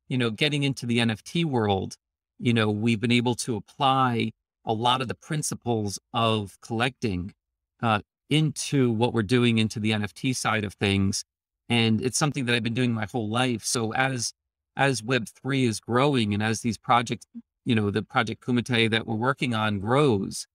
you 0.07 0.17
know, 0.17 0.29
getting 0.29 0.63
into 0.63 0.85
the 0.85 0.99
NFT 0.99 1.45
world, 1.45 1.95
you 2.39 2.53
know, 2.53 2.69
we've 2.69 2.99
been 2.99 3.11
able 3.11 3.35
to 3.35 3.55
apply 3.55 4.31
a 4.65 4.73
lot 4.73 5.01
of 5.01 5.07
the 5.07 5.15
principles 5.15 5.99
of 6.13 6.57
collecting 6.61 7.33
uh, 7.81 7.99
into 8.29 8.91
what 8.91 9.13
we're 9.13 9.23
doing 9.23 9.57
into 9.57 9.79
the 9.79 9.91
NFT 9.91 10.35
side 10.35 10.63
of 10.63 10.73
things. 10.73 11.23
And 11.69 12.01
it's 12.01 12.17
something 12.17 12.45
that 12.45 12.55
I've 12.55 12.63
been 12.63 12.73
doing 12.73 12.93
my 12.93 13.05
whole 13.11 13.29
life. 13.29 13.63
So 13.63 13.93
as 13.93 14.33
as 14.77 15.01
Web 15.01 15.27
three 15.41 15.63
is 15.65 15.79
growing 15.79 16.33
and 16.33 16.43
as 16.43 16.61
these 16.61 16.77
projects, 16.77 17.25
you 17.63 17.75
know, 17.75 17.89
the 17.91 18.03
project 18.03 18.45
Kumite 18.45 18.89
that 18.91 19.07
we're 19.07 19.15
working 19.15 19.53
on 19.53 19.79
grows, 19.79 20.47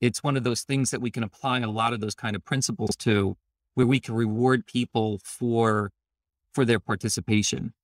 it's 0.00 0.22
one 0.22 0.36
of 0.36 0.44
those 0.44 0.62
things 0.62 0.90
that 0.90 1.00
we 1.00 1.10
can 1.10 1.22
apply 1.22 1.60
a 1.60 1.70
lot 1.70 1.92
of 1.92 2.00
those 2.00 2.14
kind 2.14 2.34
of 2.34 2.44
principles 2.44 2.96
to 2.96 3.36
where 3.74 3.86
we 3.86 4.00
can 4.00 4.14
reward 4.14 4.66
people 4.66 5.20
for 5.22 5.90
for 6.52 6.64
their 6.64 6.80
participation. 6.80 7.74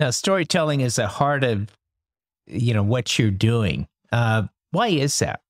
Now, 0.00 0.10
storytelling 0.10 0.80
is 0.80 0.96
the 0.96 1.08
heart 1.08 1.44
of 1.44 1.68
you 2.46 2.72
know 2.72 2.82
what 2.82 3.18
you're 3.18 3.30
doing. 3.30 3.86
Uh, 4.10 4.44
why 4.70 4.88
is 4.88 5.18
that? 5.18 5.40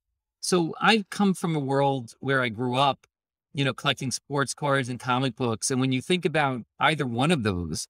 So 0.41 0.75
I've 0.81 1.09
come 1.11 1.35
from 1.35 1.55
a 1.55 1.61
world 1.61 2.15
where 2.21 2.43
I 2.43 2.49
grew 2.49 2.77
up, 2.77 3.06
you 3.53 3.65
know, 3.65 3.75
collecting 3.75 4.11
sports 4.11 4.55
cards 4.55 4.89
and 4.89 4.99
comic 4.99 5.37
books. 5.37 5.71
And 5.71 5.81
when 5.81 5.93
you 5.93 6.00
think 6.00 6.25
about 6.25 6.62
either 6.81 7.06
one 7.06 7.31
of 7.31 7.43
those, 7.43 7.87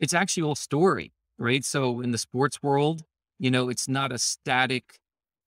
it's 0.00 0.14
actually 0.14 0.44
all 0.44 0.54
story, 0.54 1.12
right? 1.38 1.64
So 1.64 2.00
in 2.00 2.12
the 2.12 2.18
sports 2.18 2.62
world, 2.62 3.02
you 3.38 3.50
know, 3.50 3.68
it's 3.68 3.88
not 3.88 4.12
a 4.12 4.18
static 4.18 4.98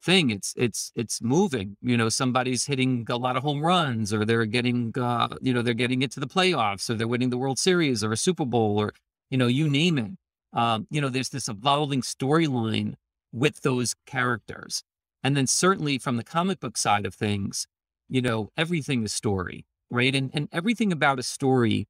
thing. 0.04 0.30
It's 0.30 0.54
it's 0.58 0.92
it's 0.96 1.22
moving. 1.22 1.78
You 1.82 1.98
know, 1.98 2.10
somebody's 2.10 2.66
hitting 2.66 3.06
a 3.10 3.18
lot 3.18 3.38
of 3.38 3.44
home 3.44 3.62
runs, 3.62 4.14
or 4.14 4.26
they're 4.26 4.46
getting, 4.46 4.94
uh, 4.98 5.30
you 5.42 5.54
know, 5.54 5.62
they're 5.62 5.74
getting 5.74 6.02
into 6.02 6.20
the 6.20 6.28
playoffs, 6.28 6.90
or 6.90 6.96
they're 6.96 7.08
winning 7.08 7.30
the 7.30 7.38
World 7.38 7.60
Series, 7.60 8.04
or 8.04 8.12
a 8.12 8.18
Super 8.18 8.46
Bowl, 8.46 8.80
or 8.80 8.94
you 9.30 9.38
know, 9.38 9.48
you 9.48 9.70
name 9.70 9.98
it. 9.98 10.12
Um, 10.54 10.88
you 10.90 11.02
know, 11.02 11.10
there's 11.10 11.30
this 11.30 11.48
evolving 11.48 12.02
storyline 12.02 12.96
with 13.32 13.62
those 13.62 13.96
characters. 14.06 14.84
And 15.24 15.38
then 15.38 15.48
certainly 15.48 15.98
from 15.98 16.18
the 16.18 16.24
comic 16.24 16.60
book 16.60 16.78
side 16.78 17.06
of 17.06 17.14
things, 17.14 17.68
you 18.10 18.22
know, 18.22 18.50
everything 18.58 19.04
is 19.04 19.14
story, 19.14 19.66
right? 19.90 20.14
And, 20.14 20.32
and 20.34 20.50
everything 20.52 20.92
about 20.92 21.20
a 21.20 21.24
story 21.24 21.88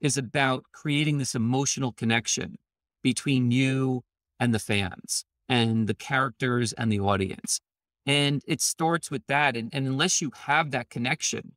is 0.00 0.16
about 0.16 0.64
creating 0.72 1.18
this 1.18 1.34
emotional 1.34 1.92
connection 1.92 2.56
between 3.02 3.50
you 3.50 4.02
and 4.38 4.54
the 4.54 4.58
fans 4.58 5.24
and 5.48 5.86
the 5.86 5.94
characters 5.94 6.72
and 6.72 6.90
the 6.90 7.00
audience. 7.00 7.60
And 8.06 8.42
it 8.46 8.60
starts 8.60 9.10
with 9.10 9.26
that. 9.28 9.56
And, 9.56 9.70
and 9.72 9.86
unless 9.86 10.20
you 10.20 10.32
have 10.46 10.70
that 10.70 10.88
connection, 10.88 11.52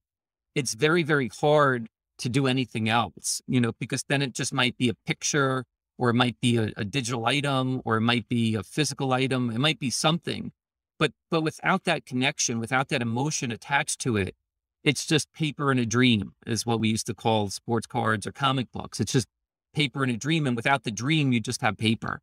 it's 0.55 0.73
very, 0.73 1.03
very 1.03 1.29
hard 1.29 1.87
to 2.19 2.29
do 2.29 2.47
anything 2.47 2.89
else, 2.89 3.41
you 3.47 3.59
know, 3.59 3.71
because 3.79 4.03
then 4.07 4.21
it 4.21 4.33
just 4.33 4.53
might 4.53 4.77
be 4.77 4.89
a 4.89 4.93
picture 5.05 5.65
or 5.97 6.09
it 6.09 6.15
might 6.15 6.39
be 6.41 6.57
a, 6.57 6.71
a 6.77 6.83
digital 6.83 7.25
item, 7.25 7.81
or 7.85 7.97
it 7.97 8.01
might 8.01 8.27
be 8.27 8.55
a 8.55 8.63
physical 8.63 9.13
item. 9.13 9.49
It 9.49 9.59
might 9.59 9.79
be 9.79 9.89
something, 9.89 10.51
but 10.99 11.11
but 11.29 11.41
without 11.41 11.83
that 11.85 12.05
connection, 12.05 12.59
without 12.59 12.89
that 12.89 13.01
emotion 13.01 13.51
attached 13.51 13.99
to 14.01 14.17
it, 14.17 14.35
it's 14.83 15.05
just 15.05 15.31
paper 15.33 15.71
and 15.71 15.79
a 15.79 15.85
dream, 15.85 16.33
is 16.45 16.65
what 16.65 16.79
we 16.79 16.89
used 16.89 17.07
to 17.07 17.13
call 17.13 17.49
sports 17.49 17.87
cards 17.87 18.27
or 18.27 18.31
comic 18.31 18.71
books. 18.71 18.99
It's 18.99 19.13
just 19.13 19.27
paper 19.73 20.03
and 20.03 20.11
a 20.11 20.17
dream, 20.17 20.45
and 20.47 20.55
without 20.55 20.83
the 20.83 20.91
dream, 20.91 21.31
you 21.33 21.39
just 21.39 21.61
have 21.61 21.77
paper. 21.77 22.19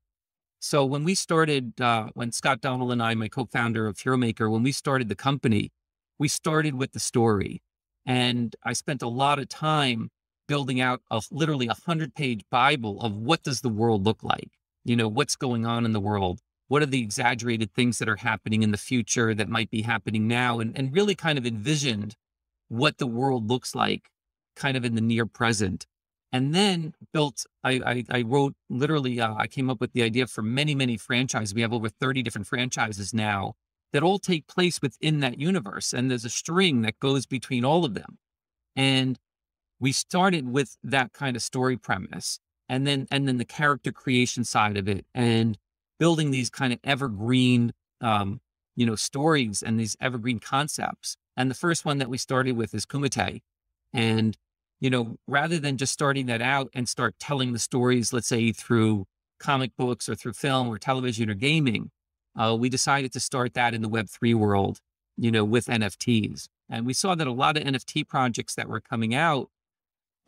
So 0.60 0.84
when 0.84 1.04
we 1.04 1.14
started, 1.14 1.80
uh, 1.80 2.08
when 2.14 2.32
Scott 2.32 2.60
Donald 2.60 2.92
and 2.92 3.02
I, 3.02 3.14
my 3.14 3.28
co-founder 3.28 3.86
of 3.86 3.98
Hero 3.98 4.18
Maker, 4.18 4.50
when 4.50 4.62
we 4.62 4.72
started 4.72 5.08
the 5.08 5.16
company, 5.16 5.72
we 6.18 6.28
started 6.28 6.74
with 6.74 6.92
the 6.92 7.00
story, 7.00 7.62
and 8.04 8.54
I 8.62 8.74
spent 8.74 9.00
a 9.00 9.08
lot 9.08 9.38
of 9.38 9.48
time 9.48 10.10
building 10.50 10.80
out 10.80 11.00
a 11.12 11.22
literally 11.30 11.68
a 11.68 11.76
hundred 11.86 12.12
page 12.12 12.42
Bible 12.50 13.00
of 13.00 13.16
what 13.16 13.44
does 13.44 13.60
the 13.60 13.68
world 13.68 14.04
look 14.04 14.24
like? 14.24 14.50
You 14.84 14.96
know, 14.96 15.06
what's 15.06 15.36
going 15.36 15.64
on 15.64 15.84
in 15.84 15.92
the 15.92 16.00
world? 16.00 16.40
What 16.66 16.82
are 16.82 16.86
the 16.86 17.00
exaggerated 17.00 17.72
things 17.72 18.00
that 18.00 18.08
are 18.08 18.16
happening 18.16 18.64
in 18.64 18.72
the 18.72 18.76
future 18.76 19.32
that 19.32 19.48
might 19.48 19.70
be 19.70 19.82
happening 19.82 20.26
now? 20.26 20.58
And, 20.58 20.76
and 20.76 20.92
really 20.92 21.14
kind 21.14 21.38
of 21.38 21.46
envisioned 21.46 22.16
what 22.66 22.98
the 22.98 23.06
world 23.06 23.48
looks 23.48 23.76
like 23.76 24.10
kind 24.56 24.76
of 24.76 24.84
in 24.84 24.96
the 24.96 25.00
near 25.00 25.24
present. 25.24 25.86
And 26.32 26.52
then 26.52 26.94
built, 27.12 27.46
I, 27.62 27.80
I, 27.86 28.04
I 28.18 28.22
wrote 28.22 28.54
literally, 28.68 29.20
uh, 29.20 29.36
I 29.36 29.46
came 29.46 29.70
up 29.70 29.80
with 29.80 29.92
the 29.92 30.02
idea 30.02 30.26
for 30.26 30.42
many, 30.42 30.74
many 30.74 30.96
franchises. 30.96 31.54
We 31.54 31.62
have 31.62 31.72
over 31.72 31.88
30 31.88 32.24
different 32.24 32.48
franchises 32.48 33.14
now 33.14 33.54
that 33.92 34.02
all 34.02 34.18
take 34.18 34.48
place 34.48 34.82
within 34.82 35.20
that 35.20 35.38
universe. 35.38 35.92
And 35.92 36.10
there's 36.10 36.24
a 36.24 36.28
string 36.28 36.82
that 36.82 36.98
goes 36.98 37.24
between 37.24 37.64
all 37.64 37.84
of 37.84 37.94
them. 37.94 38.18
And 38.74 39.16
we 39.80 39.92
started 39.92 40.48
with 40.48 40.76
that 40.84 41.12
kind 41.12 41.36
of 41.36 41.42
story 41.42 41.76
premise 41.76 42.38
and 42.68 42.86
then 42.86 43.06
and 43.10 43.26
then 43.26 43.38
the 43.38 43.44
character 43.44 43.90
creation 43.90 44.44
side 44.44 44.76
of 44.76 44.88
it 44.88 45.04
and 45.14 45.58
building 45.98 46.30
these 46.30 46.50
kind 46.50 46.72
of 46.72 46.78
evergreen 46.84 47.72
um, 48.00 48.40
you 48.76 48.86
know 48.86 48.96
stories 48.96 49.62
and 49.62 49.78
these 49.78 49.96
evergreen 50.00 50.38
concepts. 50.38 51.16
And 51.36 51.50
the 51.50 51.54
first 51.54 51.84
one 51.84 51.98
that 51.98 52.08
we 52.08 52.18
started 52.18 52.56
with 52.56 52.74
is 52.74 52.86
kumite. 52.86 53.40
And 53.92 54.36
you 54.80 54.90
know 54.90 55.16
rather 55.26 55.58
than 55.58 55.76
just 55.76 55.92
starting 55.92 56.26
that 56.26 56.42
out 56.42 56.70
and 56.74 56.88
start 56.88 57.14
telling 57.20 57.52
the 57.52 57.58
stories 57.58 58.12
let's 58.12 58.26
say 58.26 58.50
through 58.50 59.06
comic 59.38 59.72
books 59.76 60.08
or 60.08 60.14
through 60.14 60.32
film 60.32 60.68
or 60.68 60.78
television 60.78 61.30
or 61.30 61.34
gaming 61.34 61.90
uh, 62.36 62.56
we 62.58 62.68
decided 62.68 63.12
to 63.12 63.20
start 63.20 63.54
that 63.54 63.74
in 63.74 63.82
the 63.82 63.88
web3 63.88 64.34
world 64.34 64.80
you 65.16 65.30
know 65.30 65.44
with 65.44 65.66
nfts 65.66 66.48
and 66.68 66.86
we 66.86 66.92
saw 66.92 67.14
that 67.14 67.26
a 67.26 67.32
lot 67.32 67.56
of 67.56 67.62
nft 67.62 68.08
projects 68.08 68.54
that 68.54 68.68
were 68.68 68.80
coming 68.80 69.14
out 69.14 69.50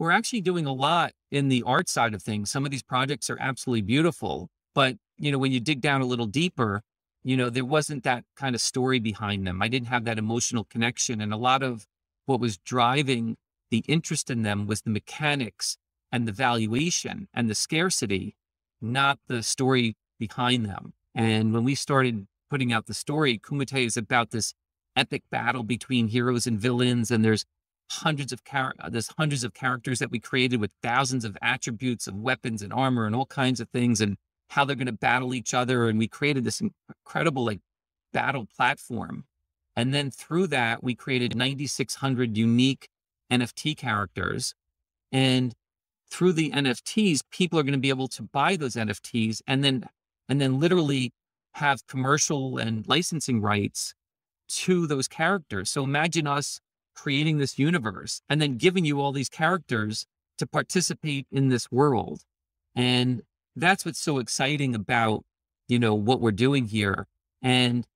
we're 0.03 0.11
actually 0.11 0.41
doing 0.41 0.67
a 0.67 0.73
lot 0.73 1.13
in 1.31 1.49
the 1.49 1.63
art 1.65 1.89
side 1.89 2.13
of 2.13 2.21
things. 2.21 2.51
Some 2.51 2.65
of 2.65 2.73
these 2.73 2.83
projects 2.83 3.31
are 3.31 3.39
absolutely 3.39 3.83
beautiful, 3.83 4.49
but 4.75 4.97
you 5.17 5.31
know, 5.31 5.39
when 5.39 5.53
you 5.53 5.61
dig 5.61 5.81
down 5.81 6.01
a 6.01 6.07
little 6.07 6.27
deeper, 6.27 6.83
you 7.23 7.37
know, 7.37 7.49
there 7.49 7.65
wasn't 7.65 8.03
that 8.03 8.25
kind 8.35 8.57
of 8.57 8.61
story 8.61 8.99
behind 8.99 9.47
them. 9.47 9.63
I 9.63 9.69
didn't 9.69 9.87
have 9.87 10.05
that 10.07 10.19
emotional 10.19 10.65
connection. 10.65 11.21
And 11.21 11.33
a 11.33 11.37
lot 11.37 11.63
of 11.63 11.87
what 12.27 12.41
was 12.41 12.59
driving 12.59 13.37
the 13.71 13.85
interest 13.87 14.29
in 14.29 14.43
them 14.43 14.67
was 14.67 14.81
the 14.81 14.91
mechanics 14.91 15.77
and 16.11 16.27
the 16.27 16.33
valuation 16.33 17.29
and 17.33 17.49
the 17.49 17.55
scarcity, 17.55 18.35
not 18.81 19.21
the 19.29 19.41
story 19.41 19.97
behind 20.19 20.67
them. 20.67 20.95
And 21.15 21.55
when 21.55 21.63
we 21.63 21.77
started 21.77 22.27
putting 22.51 22.73
out 22.73 22.87
the 22.87 22.95
story, 22.95 23.39
Kumite 23.39 23.87
is 23.87 23.97
about 23.97 24.33
this 24.33 24.53
epic 24.97 25.23
battle 25.31 25.63
between 25.63 26.09
heroes 26.09 26.49
and 26.49 26.59
villains, 26.59 27.13
and 27.13 27.25
there's 27.25 27.45
hundreds 28.01 28.33
of 28.33 28.43
char- 28.45 28.75
uh, 28.81 28.89
there's 28.89 29.11
hundreds 29.19 29.45
of 29.45 29.55
characters 29.55 29.99
that 29.99 30.11
we 30.11 30.19
created 30.19 30.61
with 30.61 30.71
thousands 30.83 31.25
of 31.25 31.37
attributes 31.43 32.07
of 32.07 32.15
weapons 32.15 32.63
and 32.63 32.73
armor 32.73 33.07
and 33.07 33.15
all 33.15 33.27
kinds 33.27 33.61
of 33.61 33.69
things 33.71 34.01
and 34.01 34.17
how 34.51 34.65
they're 34.65 34.77
going 34.77 34.87
to 34.87 34.93
battle 34.93 35.35
each 35.35 35.55
other 35.55 35.89
and 35.89 35.99
we 35.99 36.09
created 36.09 36.45
this 36.45 36.61
incredible 36.61 37.45
like 37.45 37.61
battle 38.13 38.47
platform. 38.57 39.25
And 39.77 39.95
then 39.95 40.11
through 40.11 40.49
that 40.49 40.83
we 40.83 40.95
created 40.95 41.37
9600 41.37 42.37
unique 42.37 42.89
nft 43.31 43.77
characters. 43.77 44.55
And 45.11 45.55
through 46.11 46.33
the 46.33 46.51
nfts 46.51 47.21
people 47.31 47.59
are 47.59 47.63
going 47.63 47.73
to 47.73 47.79
be 47.79 47.89
able 47.89 48.09
to 48.09 48.23
buy 48.23 48.57
those 48.57 48.75
nfts 48.75 49.41
and 49.47 49.65
then 49.65 49.85
and 50.29 50.41
then 50.41 50.61
literally 50.61 51.13
have 51.55 51.87
commercial 51.87 52.59
and 52.59 52.87
licensing 52.89 53.41
rights 53.41 53.95
to 54.49 54.87
those 54.87 55.09
characters. 55.09 55.71
So 55.71 55.85
imagine 55.85 56.27
us 56.27 56.61
creating 56.95 57.39
this 57.39 57.59
universe 57.59 58.23
and 58.29 58.41
then 58.41 58.57
giving 58.57 58.85
you 58.85 59.01
all 59.01 59.13
these 59.13 59.29
characters 59.29 60.07
to 60.39 60.47
participate 60.47 61.27
in 61.31 61.49
this 61.49 61.71
world. 61.71 62.23
And 62.75 63.23
that's 63.57 63.85
what's 63.85 64.01
so 64.01 64.19
exciting 64.19 64.75
about, 64.75 65.25
you 65.69 65.79
know, 65.79 65.95
what 65.95 66.21
we're 66.21 66.33
doing 66.33 66.67
here. 66.67 67.07
And 67.43 67.87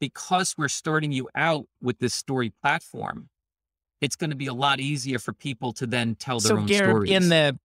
because 0.00 0.54
we're 0.58 0.68
starting 0.68 1.12
you 1.12 1.28
out 1.34 1.66
with 1.80 1.98
this 1.98 2.14
story 2.14 2.52
platform, 2.62 3.28
it's 4.00 4.16
going 4.16 4.30
to 4.30 4.36
be 4.36 4.46
a 4.46 4.54
lot 4.54 4.78
easier 4.80 5.18
for 5.18 5.32
people 5.32 5.72
to 5.74 5.86
then 5.86 6.14
tell 6.16 6.38
their 6.38 6.50
so, 6.50 6.56
own 6.58 6.66
Garrett, 6.66 6.90
stories. 6.90 7.10
In 7.10 7.28
the 7.28 7.58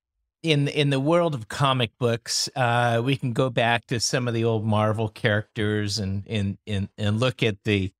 in 0.43 0.67
in 0.69 0.89
the 0.89 0.99
world 0.99 1.35
of 1.35 1.47
comic 1.47 1.91
books, 1.99 2.49
uh, 2.55 3.01
we 3.03 3.15
can 3.15 3.33
go 3.33 3.49
back 3.49 3.85
to 3.87 3.99
some 3.99 4.27
of 4.27 4.33
the 4.33 4.43
old 4.43 4.65
Marvel 4.65 5.09
characters 5.09 5.99
and 5.99 6.25
and 6.27 6.57
and, 6.65 6.89
and 6.97 7.19
look 7.19 7.43
at 7.43 7.63
the 7.63 7.91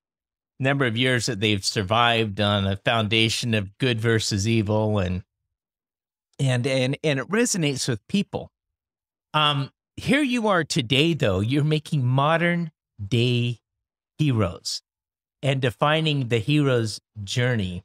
number 0.62 0.86
of 0.86 0.96
years 0.96 1.26
that 1.26 1.40
they've 1.40 1.64
survived 1.64 2.40
on 2.40 2.66
a 2.66 2.76
foundation 2.76 3.52
of 3.52 3.76
good 3.78 4.00
versus 4.00 4.46
evil 4.48 4.98
and 4.98 5.22
and 6.38 6.66
and 6.66 6.96
and 7.02 7.18
it 7.18 7.28
resonates 7.28 7.88
with 7.88 8.06
people. 8.08 8.50
Um 9.34 9.70
here 9.96 10.22
you 10.22 10.48
are 10.48 10.64
today 10.64 11.14
though. 11.14 11.40
You're 11.40 11.64
making 11.64 12.06
modern 12.06 12.70
day 13.06 13.60
heroes 14.18 14.82
and 15.42 15.60
defining 15.60 16.28
the 16.28 16.38
hero's 16.38 17.00
journey. 17.22 17.82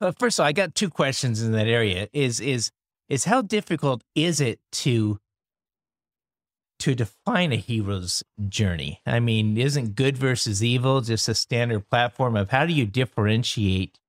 Well, 0.00 0.14
first 0.18 0.38
of 0.38 0.44
all 0.44 0.48
i 0.48 0.52
got 0.52 0.74
two 0.74 0.90
questions 0.90 1.42
in 1.42 1.52
that 1.52 1.66
area. 1.66 2.08
Is 2.12 2.40
is 2.40 2.70
is 3.08 3.24
how 3.24 3.42
difficult 3.42 4.02
is 4.14 4.40
it 4.40 4.60
to 4.72 5.18
to 6.82 6.96
define 6.96 7.52
a 7.52 7.56
hero's 7.56 8.24
journey. 8.48 9.00
I 9.06 9.20
mean, 9.20 9.56
isn't 9.56 9.94
good 9.94 10.18
versus 10.18 10.64
evil 10.64 11.00
just 11.00 11.28
a 11.28 11.34
standard 11.34 11.88
platform 11.88 12.36
of 12.36 12.50
how 12.50 12.66
do 12.66 12.72
you 12.72 12.86
differentiate, 12.86 14.00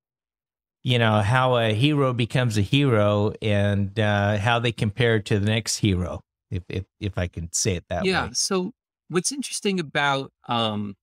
you 0.82 0.98
know, 0.98 1.22
how 1.22 1.56
a 1.56 1.76
hero 1.76 2.14
becomes 2.14 2.58
a 2.58 2.62
hero 2.62 3.34
and 3.44 4.00
uh, 4.00 4.38
how 4.38 4.58
they 4.58 4.72
compare 4.72 5.20
to 5.20 5.38
the 5.38 5.46
next 5.46 5.78
hero, 5.78 6.24
if 6.50 6.64
if 6.68 6.86
if 7.00 7.16
I 7.16 7.28
can 7.28 7.54
say 7.54 7.76
it 7.76 7.86
that 7.90 8.06
yeah, 8.06 8.24
way. 8.24 8.28
Yeah. 8.30 8.34
So 8.34 8.72
what's 9.08 9.32
interesting 9.32 9.80
about 9.80 10.32
um, 10.48 10.96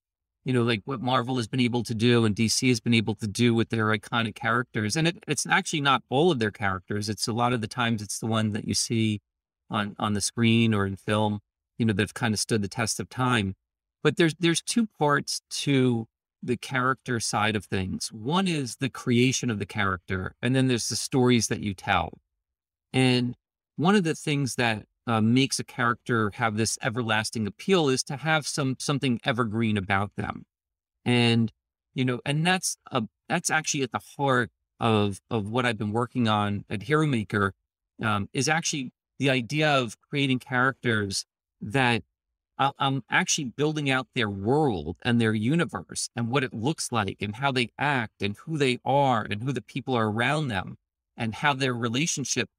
you 0.44 0.52
know, 0.52 0.64
like 0.64 0.82
what 0.86 1.00
Marvel 1.00 1.36
has 1.36 1.46
been 1.46 1.60
able 1.60 1.84
to 1.84 1.94
do 1.94 2.24
and 2.24 2.34
DC 2.34 2.68
has 2.68 2.80
been 2.80 2.94
able 2.94 3.14
to 3.14 3.28
do 3.28 3.54
with 3.54 3.68
their 3.68 3.96
iconic 3.96 4.34
characters, 4.34 4.96
and 4.96 5.06
it, 5.06 5.22
it's 5.28 5.46
actually 5.46 5.82
not 5.82 6.02
all 6.08 6.32
of 6.32 6.40
their 6.40 6.50
characters. 6.50 7.08
It's 7.08 7.28
a 7.28 7.32
lot 7.32 7.52
of 7.52 7.60
the 7.60 7.68
times 7.68 8.02
it's 8.02 8.18
the 8.18 8.26
one 8.26 8.54
that 8.54 8.66
you 8.66 8.74
see 8.74 9.20
on 9.70 9.94
on 10.00 10.14
the 10.14 10.20
screen 10.20 10.74
or 10.74 10.84
in 10.84 10.96
film 10.96 11.38
you 11.80 11.86
know, 11.86 11.94
that 11.94 12.02
have 12.02 12.14
kind 12.14 12.34
of 12.34 12.38
stood 12.38 12.60
the 12.60 12.68
test 12.68 13.00
of 13.00 13.08
time. 13.08 13.56
But 14.04 14.18
there's 14.18 14.34
there's 14.38 14.60
two 14.60 14.86
parts 14.98 15.40
to 15.62 16.06
the 16.42 16.58
character 16.58 17.20
side 17.20 17.56
of 17.56 17.64
things. 17.64 18.12
One 18.12 18.46
is 18.46 18.76
the 18.76 18.90
creation 18.90 19.50
of 19.50 19.58
the 19.58 19.66
character, 19.66 20.34
and 20.42 20.54
then 20.54 20.68
there's 20.68 20.90
the 20.90 20.96
stories 20.96 21.48
that 21.48 21.60
you 21.60 21.72
tell. 21.72 22.20
And 22.92 23.34
one 23.76 23.94
of 23.94 24.04
the 24.04 24.14
things 24.14 24.56
that 24.56 24.84
uh, 25.06 25.22
makes 25.22 25.58
a 25.58 25.64
character 25.64 26.30
have 26.34 26.56
this 26.56 26.78
everlasting 26.82 27.46
appeal 27.46 27.88
is 27.88 28.02
to 28.04 28.16
have 28.16 28.46
some 28.46 28.76
something 28.78 29.18
evergreen 29.24 29.78
about 29.78 30.14
them, 30.16 30.44
and 31.06 31.50
you 31.94 32.04
know, 32.04 32.20
and 32.26 32.46
that's 32.46 32.76
a 32.92 33.04
that's 33.26 33.48
actually 33.48 33.82
at 33.82 33.92
the 33.92 34.02
heart 34.18 34.50
of 34.78 35.22
of 35.30 35.48
what 35.48 35.64
I've 35.64 35.78
been 35.78 35.92
working 35.92 36.28
on 36.28 36.66
at 36.68 36.82
Hero 36.82 37.06
Maker, 37.06 37.54
um, 38.02 38.28
is 38.34 38.50
actually 38.50 38.92
the 39.18 39.30
idea 39.30 39.70
of 39.70 39.96
creating 40.00 40.40
characters 40.40 41.24
that 41.60 42.02
I'm 42.78 43.02
actually 43.10 43.46
building 43.46 43.88
out 43.88 44.08
their 44.14 44.28
world 44.28 44.98
and 45.02 45.18
their 45.18 45.32
universe 45.32 46.10
and 46.14 46.30
what 46.30 46.44
it 46.44 46.52
looks 46.52 46.92
like 46.92 47.16
and 47.20 47.36
how 47.36 47.52
they 47.52 47.70
act 47.78 48.20
and 48.20 48.36
who 48.36 48.58
they 48.58 48.78
are 48.84 49.22
and 49.22 49.42
who 49.42 49.52
the 49.52 49.62
people 49.62 49.94
are 49.94 50.10
around 50.10 50.48
them 50.48 50.76
and 51.16 51.34
how 51.36 51.54
their 51.54 51.72
relationship 51.72 52.50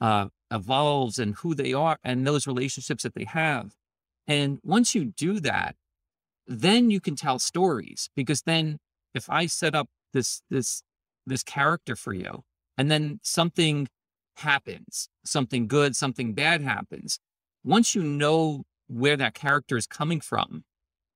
uh, 0.00 0.28
evolves 0.50 1.18
and 1.18 1.36
who 1.36 1.54
they 1.54 1.72
are 1.72 1.98
and 2.04 2.26
those 2.26 2.46
relationships 2.46 3.02
that 3.02 3.14
they 3.14 3.24
have. 3.24 3.74
And 4.26 4.58
once 4.62 4.94
you 4.94 5.06
do 5.06 5.40
that, 5.40 5.76
then 6.46 6.90
you 6.90 7.00
can 7.00 7.16
tell 7.16 7.38
stories 7.38 8.10
because 8.14 8.42
then 8.42 8.78
if 9.14 9.30
I 9.30 9.46
set 9.46 9.74
up 9.74 9.88
this 10.12 10.42
this 10.50 10.82
this 11.26 11.42
character 11.42 11.96
for 11.96 12.12
you 12.12 12.44
and 12.76 12.90
then 12.90 13.20
something 13.22 13.88
happens, 14.36 15.08
something 15.24 15.66
good, 15.66 15.96
something 15.96 16.34
bad 16.34 16.60
happens, 16.60 17.18
once 17.66 17.96
you 17.96 18.02
know 18.02 18.62
where 18.86 19.16
that 19.16 19.34
character 19.34 19.76
is 19.76 19.86
coming 19.86 20.20
from, 20.20 20.62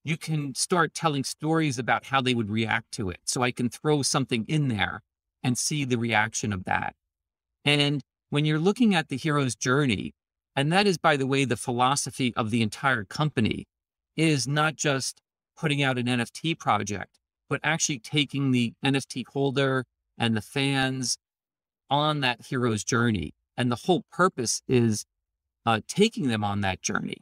you 0.02 0.16
can 0.16 0.54
start 0.54 0.92
telling 0.92 1.22
stories 1.22 1.78
about 1.78 2.06
how 2.06 2.20
they 2.20 2.34
would 2.34 2.50
react 2.50 2.90
to 2.90 3.08
it. 3.08 3.20
So 3.24 3.42
I 3.42 3.52
can 3.52 3.68
throw 3.68 4.02
something 4.02 4.44
in 4.48 4.66
there 4.68 5.02
and 5.44 5.56
see 5.56 5.84
the 5.84 5.96
reaction 5.96 6.52
of 6.52 6.64
that. 6.64 6.94
And 7.64 8.02
when 8.30 8.44
you're 8.44 8.58
looking 8.58 8.94
at 8.94 9.08
the 9.08 9.16
hero's 9.16 9.54
journey, 9.54 10.12
and 10.56 10.72
that 10.72 10.86
is, 10.86 10.98
by 10.98 11.16
the 11.16 11.26
way, 11.26 11.44
the 11.44 11.56
philosophy 11.56 12.34
of 12.36 12.50
the 12.50 12.62
entire 12.62 13.04
company 13.04 13.66
is 14.16 14.48
not 14.48 14.74
just 14.74 15.20
putting 15.56 15.82
out 15.82 15.98
an 15.98 16.06
NFT 16.06 16.58
project, 16.58 17.18
but 17.48 17.60
actually 17.62 18.00
taking 18.00 18.50
the 18.50 18.72
NFT 18.84 19.24
holder 19.32 19.84
and 20.18 20.36
the 20.36 20.42
fans 20.42 21.16
on 21.88 22.20
that 22.20 22.46
hero's 22.46 22.82
journey. 22.82 23.34
And 23.56 23.70
the 23.70 23.76
whole 23.76 24.04
purpose 24.10 24.62
is 24.66 25.04
uh, 25.66 25.80
taking 25.86 26.28
them 26.28 26.44
on 26.44 26.60
that 26.62 26.82
journey. 26.82 27.18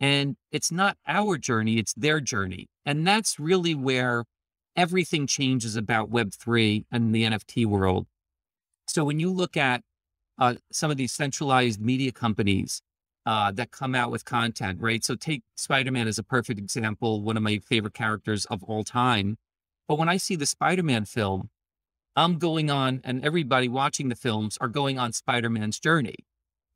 And 0.00 0.36
it's 0.50 0.72
not 0.72 0.96
our 1.06 1.38
journey, 1.38 1.78
it's 1.78 1.94
their 1.94 2.20
journey. 2.20 2.66
And 2.84 3.06
that's 3.06 3.38
really 3.38 3.74
where 3.74 4.24
everything 4.76 5.26
changes 5.26 5.76
about 5.76 6.10
Web3 6.10 6.84
and 6.90 7.14
the 7.14 7.24
NFT 7.24 7.66
world. 7.66 8.06
So 8.86 9.04
when 9.04 9.20
you 9.20 9.30
look 9.30 9.56
at 9.56 9.82
uh, 10.38 10.54
some 10.72 10.90
of 10.90 10.96
these 10.96 11.12
centralized 11.12 11.80
media 11.80 12.12
companies 12.12 12.82
uh, 13.26 13.52
that 13.52 13.70
come 13.70 13.94
out 13.94 14.10
with 14.10 14.24
content, 14.24 14.80
right? 14.80 15.02
So 15.02 15.14
take 15.14 15.42
Spider 15.56 15.90
Man 15.90 16.08
as 16.08 16.18
a 16.18 16.22
perfect 16.22 16.58
example, 16.58 17.22
one 17.22 17.36
of 17.36 17.42
my 17.42 17.58
favorite 17.58 17.94
characters 17.94 18.44
of 18.46 18.62
all 18.64 18.84
time. 18.84 19.38
But 19.88 19.98
when 19.98 20.08
I 20.08 20.16
see 20.16 20.36
the 20.36 20.46
Spider 20.46 20.82
Man 20.82 21.04
film, 21.04 21.50
I'm 22.16 22.38
going 22.38 22.70
on, 22.70 23.00
and 23.04 23.24
everybody 23.24 23.68
watching 23.68 24.08
the 24.08 24.14
films 24.14 24.56
are 24.60 24.68
going 24.68 24.98
on 24.98 25.12
Spider 25.12 25.50
Man's 25.50 25.80
journey. 25.80 26.16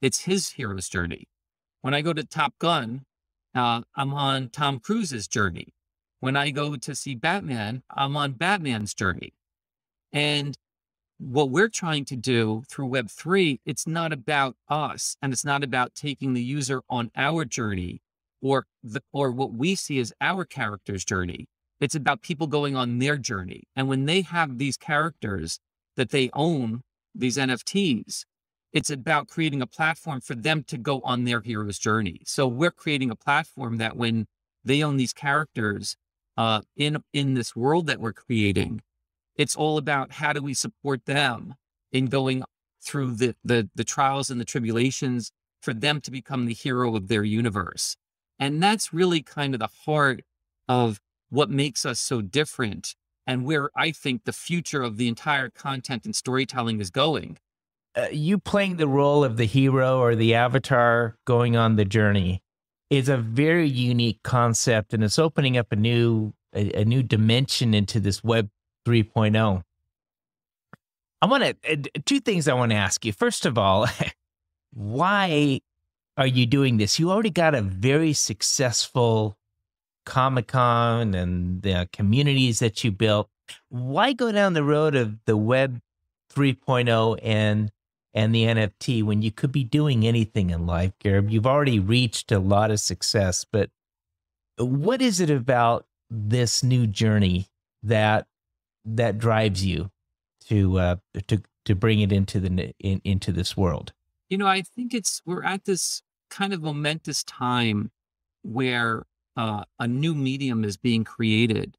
It's 0.01 0.21
his 0.21 0.51
hero's 0.51 0.89
journey. 0.89 1.29
When 1.83 1.95
I 1.95 2.03
go 2.03 2.13
to 2.13 2.25
Top 2.25 2.55
Gun, 2.59 3.03
uh, 3.55 3.83
I'm 3.97 4.15
on 4.15 4.51
Tom 4.51 4.79
Cruise's 4.81 5.27
journey. 5.29 5.75
when 6.21 6.37
I 6.37 6.51
go 6.51 6.75
to 6.75 6.95
see 6.97 7.15
Batman, 7.15 7.83
I'm 7.95 8.17
on 8.17 8.33
Batman's 8.33 8.93
journey. 8.93 9.35
And 10.13 10.57
what 11.19 11.51
we're 11.51 11.69
trying 11.69 12.05
to 12.07 12.17
do 12.17 12.65
through 12.69 12.89
Web3, 12.89 13.61
it's 13.65 13.87
not 13.87 14.13
about 14.13 14.57
us 14.69 15.17
and 15.23 15.33
it's 15.33 15.45
not 15.45 15.63
about 15.63 15.95
taking 15.95 16.35
the 16.35 16.43
user 16.43 16.83
on 16.89 17.11
our 17.17 17.45
journey 17.45 18.01
or 18.41 18.67
the, 18.83 19.01
or 19.13 19.31
what 19.31 19.53
we 19.53 19.75
see 19.75 19.99
as 20.01 20.13
our 20.21 20.45
character's 20.45 21.05
journey. 21.05 21.47
It's 21.81 21.95
about 21.95 22.23
people 22.23 22.49
going 22.49 22.75
on 22.75 22.99
their 22.99 23.17
journey. 23.17 23.65
And 23.77 23.89
when 23.89 24.07
they 24.07 24.23
have 24.23 24.59
these 24.59 24.77
characters 24.77 25.61
that 25.97 26.11
they 26.11 26.31
own, 26.33 26.83
these 27.15 27.37
NFTs, 27.37 28.25
it's 28.73 28.91
about 28.91 29.29
creating 29.29 29.63
a 29.63 29.67
platform 29.67 30.21
for 30.21 30.35
them 30.35 30.63
to 30.65 30.77
go 30.77 31.01
on 31.01 31.25
their 31.25 31.41
hero's 31.41 31.79
journey. 31.79 32.21
So 32.25 32.47
we're 32.47 32.71
creating 32.71 33.11
a 33.11 33.17
platform 33.17 33.79
that 33.79 33.97
when 33.97 34.27
they 34.65 34.83
own 34.83 34.97
these 34.97 35.13
characters 35.13 35.97
uh, 36.37 36.61
in 36.77 36.99
in 37.13 37.35
this 37.35 37.57
world 37.57 37.87
that 37.87 38.01
we're 38.01 38.13
creating, 38.13 38.83
it's 39.37 39.57
all 39.57 39.79
about 39.79 40.13
how 40.13 40.33
do 40.33 40.43
we 40.43 40.55
support 40.55 41.07
them 41.07 41.55
in 41.93 42.07
going 42.07 42.45
through 42.83 43.13
the 43.13 43.35
the, 43.45 43.69
the 43.75 43.85
trials 43.85 44.31
and 44.31 44.41
the 44.41 44.45
tribulations 44.45 45.33
for 45.61 45.75
them 45.75 46.01
to 46.01 46.11
become 46.11 46.47
the 46.47 46.55
hero 46.55 46.95
of 46.95 47.09
their 47.09 47.25
universe. 47.25 47.97
And 48.39 48.63
that's 48.63 48.93
really 48.93 49.23
kind 49.23 49.55
of 49.55 49.61
the 49.61 49.71
heart 49.85 50.23
of 50.69 51.01
what 51.31 51.51
makes 51.51 51.85
us 51.85 51.99
so 51.99 52.21
different 52.21 52.95
and 53.27 53.45
where 53.45 53.71
I 53.77 53.91
think 53.91 54.25
the 54.25 54.33
future 54.33 54.83
of 54.83 54.97
the 54.97 55.09
entire 55.09 55.51
content 55.51 56.05
and 56.05 56.15
storytelling 56.15 56.81
is 56.81 56.91
going. 56.91 57.39
Uh, 57.99 58.07
you 58.13 58.39
playing 58.39 58.77
the 58.77 58.87
role 58.87 59.25
of 59.25 59.37
the 59.37 59.45
hero 59.45 59.99
or 59.99 60.15
the 60.15 60.33
avatar 60.33 61.17
going 61.25 61.57
on 61.57 61.75
the 61.75 61.85
journey 61.85 62.41
is 62.91 63.09
a 63.09 63.17
very 63.17 63.69
unique 63.69 64.23
concept 64.23 64.95
and 64.95 65.03
it's 65.03 65.19
opening 65.19 65.57
up 65.57 65.73
a 65.73 65.77
new 65.77 66.33
a, 66.55 66.83
a 66.83 66.85
new 66.85 67.03
dimension 67.03 67.75
into 67.75 67.99
this 67.99 68.23
web 68.23 68.49
3.0 68.87 69.65
i 71.23 71.27
want 71.27 71.43
to 71.43 71.73
uh, 71.73 71.77
two 72.07 72.21
things 72.21 72.47
i 72.47 72.55
want 72.55 72.71
to 72.71 72.77
ask 72.77 73.05
you. 73.05 73.13
First 73.13 73.45
of 73.45 73.59
all 73.59 73.89
why 74.73 75.61
are 76.17 76.27
you 76.27 76.47
doing 76.47 76.77
this? 76.77 77.01
You 77.01 77.11
already 77.11 77.31
got 77.31 77.57
a 77.57 77.63
very 77.63 78.13
successful 78.13 79.37
comic-con 80.05 81.15
and 81.15 81.63
the 81.63 81.89
communities 81.93 82.61
that 82.61 82.85
you 82.85 82.93
built. 82.93 83.29
Why 83.71 84.13
go 84.13 84.31
down 84.31 84.53
the 84.53 84.63
road 84.63 84.95
of 84.95 85.17
the 85.25 85.37
web 85.37 85.81
3.0 86.33 87.19
and 87.23 87.73
and 88.15 88.35
the 88.35 88.45
NFT 88.45 89.03
when 89.03 89.23
you 89.23 89.31
could 89.31 89.53
be 89.53 89.65
doing 89.65 90.07
anything 90.07 90.51
in 90.51 90.67
life, 90.67 90.93
Gareb. 91.03 91.31
You've 91.31 91.47
already 91.47 91.79
reached 91.79 92.33
a 92.33 92.39
lot 92.39 92.71
of 92.71 92.81
success, 92.81 93.45
but 93.51 93.71
what 94.57 95.01
is 95.03 95.21
it 95.21 95.31
about 95.31 95.87
this 96.11 96.63
new 96.63 96.87
journey 96.87 97.49
that 97.83 98.27
that 98.85 99.19
drives 99.19 99.65
you 99.65 99.91
to 100.49 100.79
uh, 100.79 100.97
to 101.27 101.43
to 101.65 101.75
bring 101.75 102.01
it 102.01 102.13
into 102.13 102.41
the 102.41 102.73
in, 102.79 103.01
into 103.05 103.33
this 103.33 103.57
world? 103.57 103.93
You 104.29 104.39
know, 104.39 104.47
I 104.47 104.63
think 104.63 104.95
it's 104.95 105.23
we're 105.25 105.45
at 105.45 105.65
this 105.65 106.03
kind 106.31 106.53
of 106.53 106.63
momentous 106.63 107.25
time 107.25 107.91
where 108.43 109.05
uh, 109.37 109.65
a 109.79 109.87
new 109.87 110.15
medium 110.15 110.65
is 110.65 110.77
being 110.77 111.05
created, 111.05 111.77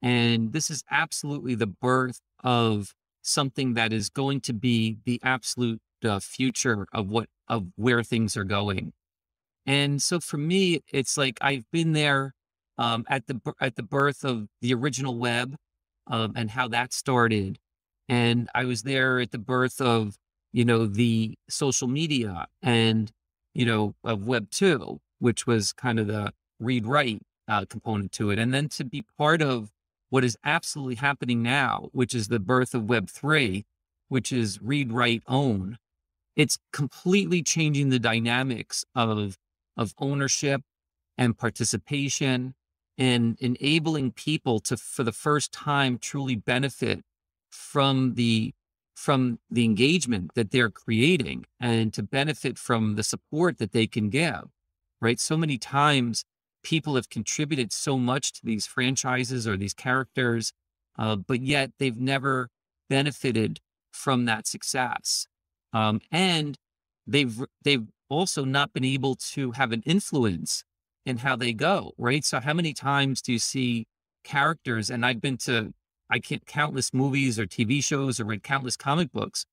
and 0.00 0.52
this 0.52 0.70
is 0.70 0.84
absolutely 0.90 1.54
the 1.54 1.66
birth 1.66 2.20
of 2.42 2.94
something 3.24 3.74
that 3.74 3.92
is 3.92 4.10
going 4.10 4.40
to 4.42 4.52
be 4.52 4.98
the 5.04 5.20
absolute 5.22 5.80
uh, 6.04 6.20
future 6.20 6.86
of 6.92 7.08
what 7.08 7.28
of 7.48 7.66
where 7.76 8.02
things 8.02 8.36
are 8.36 8.44
going. 8.44 8.92
And 9.66 10.02
so 10.02 10.20
for 10.20 10.36
me, 10.36 10.80
it's 10.92 11.16
like 11.16 11.38
I've 11.40 11.64
been 11.72 11.92
there 11.92 12.34
um, 12.78 13.04
at 13.08 13.26
the 13.26 13.40
at 13.60 13.76
the 13.76 13.82
birth 13.82 14.24
of 14.24 14.48
the 14.60 14.74
original 14.74 15.18
web 15.18 15.56
um, 16.06 16.32
and 16.36 16.50
how 16.50 16.68
that 16.68 16.92
started, 16.92 17.58
and 18.08 18.48
I 18.54 18.64
was 18.64 18.82
there 18.82 19.20
at 19.20 19.30
the 19.30 19.38
birth 19.38 19.80
of 19.80 20.16
you 20.52 20.64
know 20.64 20.86
the 20.86 21.34
social 21.48 21.88
media 21.88 22.46
and 22.62 23.10
you 23.54 23.64
know 23.66 23.94
of 24.04 24.26
Web 24.26 24.50
two, 24.50 25.00
which 25.18 25.46
was 25.46 25.72
kind 25.72 25.98
of 25.98 26.08
the 26.08 26.32
read 26.60 26.86
write 26.86 27.22
uh, 27.48 27.64
component 27.68 28.12
to 28.12 28.30
it, 28.30 28.38
and 28.38 28.52
then 28.52 28.68
to 28.70 28.84
be 28.84 29.02
part 29.18 29.40
of 29.42 29.70
what 30.14 30.22
is 30.22 30.38
absolutely 30.44 30.94
happening 30.94 31.42
now, 31.42 31.88
which 31.90 32.14
is 32.14 32.28
the 32.28 32.38
birth 32.38 32.72
of 32.72 32.82
Web3, 32.82 33.64
which 34.06 34.30
is 34.30 34.62
read, 34.62 34.92
write, 34.92 35.24
own. 35.26 35.76
It's 36.36 36.56
completely 36.72 37.42
changing 37.42 37.88
the 37.88 37.98
dynamics 37.98 38.84
of, 38.94 39.36
of 39.76 39.92
ownership 39.98 40.62
and 41.18 41.36
participation 41.36 42.54
and 42.96 43.36
enabling 43.40 44.12
people 44.12 44.60
to, 44.60 44.76
for 44.76 45.02
the 45.02 45.10
first 45.10 45.50
time, 45.50 45.98
truly 45.98 46.36
benefit 46.36 47.02
from 47.50 48.14
the 48.14 48.54
from 48.94 49.40
the 49.50 49.64
engagement 49.64 50.30
that 50.36 50.52
they're 50.52 50.70
creating 50.70 51.44
and 51.58 51.92
to 51.92 52.04
benefit 52.04 52.56
from 52.56 52.94
the 52.94 53.02
support 53.02 53.58
that 53.58 53.72
they 53.72 53.88
can 53.88 54.10
give 54.10 54.44
right 55.00 55.18
so 55.18 55.36
many 55.36 55.58
times 55.58 56.24
people 56.64 56.96
have 56.96 57.08
contributed 57.08 57.72
so 57.72 57.96
much 57.96 58.32
to 58.32 58.40
these 58.44 58.66
franchises 58.66 59.46
or 59.46 59.56
these 59.56 59.74
characters, 59.74 60.52
uh, 60.98 61.14
but 61.14 61.40
yet 61.40 61.70
they've 61.78 62.00
never 62.00 62.48
benefited 62.90 63.60
from 63.92 64.24
that 64.24 64.46
success. 64.48 65.26
Um, 65.72 66.00
and 66.10 66.56
they've 67.06 67.40
they've 67.62 67.86
also 68.08 68.44
not 68.44 68.72
been 68.72 68.84
able 68.84 69.14
to 69.14 69.52
have 69.52 69.72
an 69.72 69.82
influence 69.86 70.64
in 71.06 71.18
how 71.18 71.36
they 71.36 71.52
go, 71.52 71.92
right? 71.98 72.24
So 72.24 72.40
how 72.40 72.54
many 72.54 72.72
times 72.72 73.22
do 73.22 73.32
you 73.32 73.38
see 73.38 73.86
characters? 74.24 74.90
And 74.90 75.04
I've 75.06 75.20
been 75.20 75.36
to 75.38 75.72
I 76.10 76.18
can't 76.18 76.46
countless 76.46 76.92
movies 76.92 77.38
or 77.38 77.46
TV 77.46 77.82
shows 77.82 78.20
or 78.20 78.24
read 78.24 78.42
countless 78.42 78.76
comic 78.76 79.12
books 79.12 79.46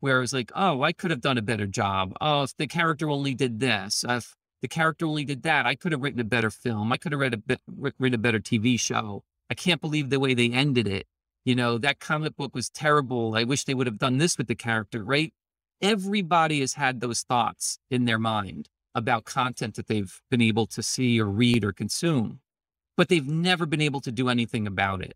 where 0.00 0.18
I 0.18 0.20
was 0.20 0.32
like, 0.32 0.52
oh, 0.54 0.82
I 0.82 0.92
could 0.92 1.10
have 1.10 1.20
done 1.20 1.38
a 1.38 1.42
better 1.42 1.66
job. 1.66 2.14
Oh, 2.20 2.44
if 2.44 2.56
the 2.56 2.66
character 2.66 3.10
only 3.10 3.34
did 3.34 3.60
this, 3.60 4.04
if 4.08 4.34
the 4.62 4.68
character 4.68 5.06
only 5.06 5.24
did 5.24 5.42
that. 5.42 5.66
I 5.66 5.74
could 5.74 5.92
have 5.92 6.02
written 6.02 6.20
a 6.20 6.24
better 6.24 6.50
film. 6.50 6.92
I 6.92 6.96
could 6.96 7.12
have 7.12 7.20
read 7.20 7.34
a 7.34 7.38
bit, 7.38 7.60
written 7.66 8.14
a 8.14 8.18
better 8.18 8.40
TV 8.40 8.78
show. 8.78 9.22
I 9.50 9.54
can't 9.54 9.80
believe 9.80 10.10
the 10.10 10.20
way 10.20 10.34
they 10.34 10.50
ended 10.50 10.86
it. 10.86 11.06
You 11.44 11.54
know, 11.54 11.78
that 11.78 12.00
comic 12.00 12.36
book 12.36 12.54
was 12.54 12.68
terrible. 12.68 13.34
I 13.36 13.44
wish 13.44 13.64
they 13.64 13.74
would 13.74 13.86
have 13.86 13.98
done 13.98 14.18
this 14.18 14.36
with 14.36 14.48
the 14.48 14.54
character, 14.54 15.02
right? 15.02 15.32
Everybody 15.80 16.60
has 16.60 16.74
had 16.74 17.00
those 17.00 17.22
thoughts 17.22 17.78
in 17.90 18.04
their 18.04 18.18
mind 18.18 18.68
about 18.94 19.24
content 19.24 19.76
that 19.76 19.86
they've 19.86 20.20
been 20.30 20.42
able 20.42 20.66
to 20.66 20.82
see 20.82 21.20
or 21.20 21.26
read 21.26 21.64
or 21.64 21.72
consume, 21.72 22.40
but 22.96 23.08
they've 23.08 23.28
never 23.28 23.64
been 23.64 23.80
able 23.80 24.00
to 24.00 24.12
do 24.12 24.28
anything 24.28 24.66
about 24.66 25.00
it 25.00 25.14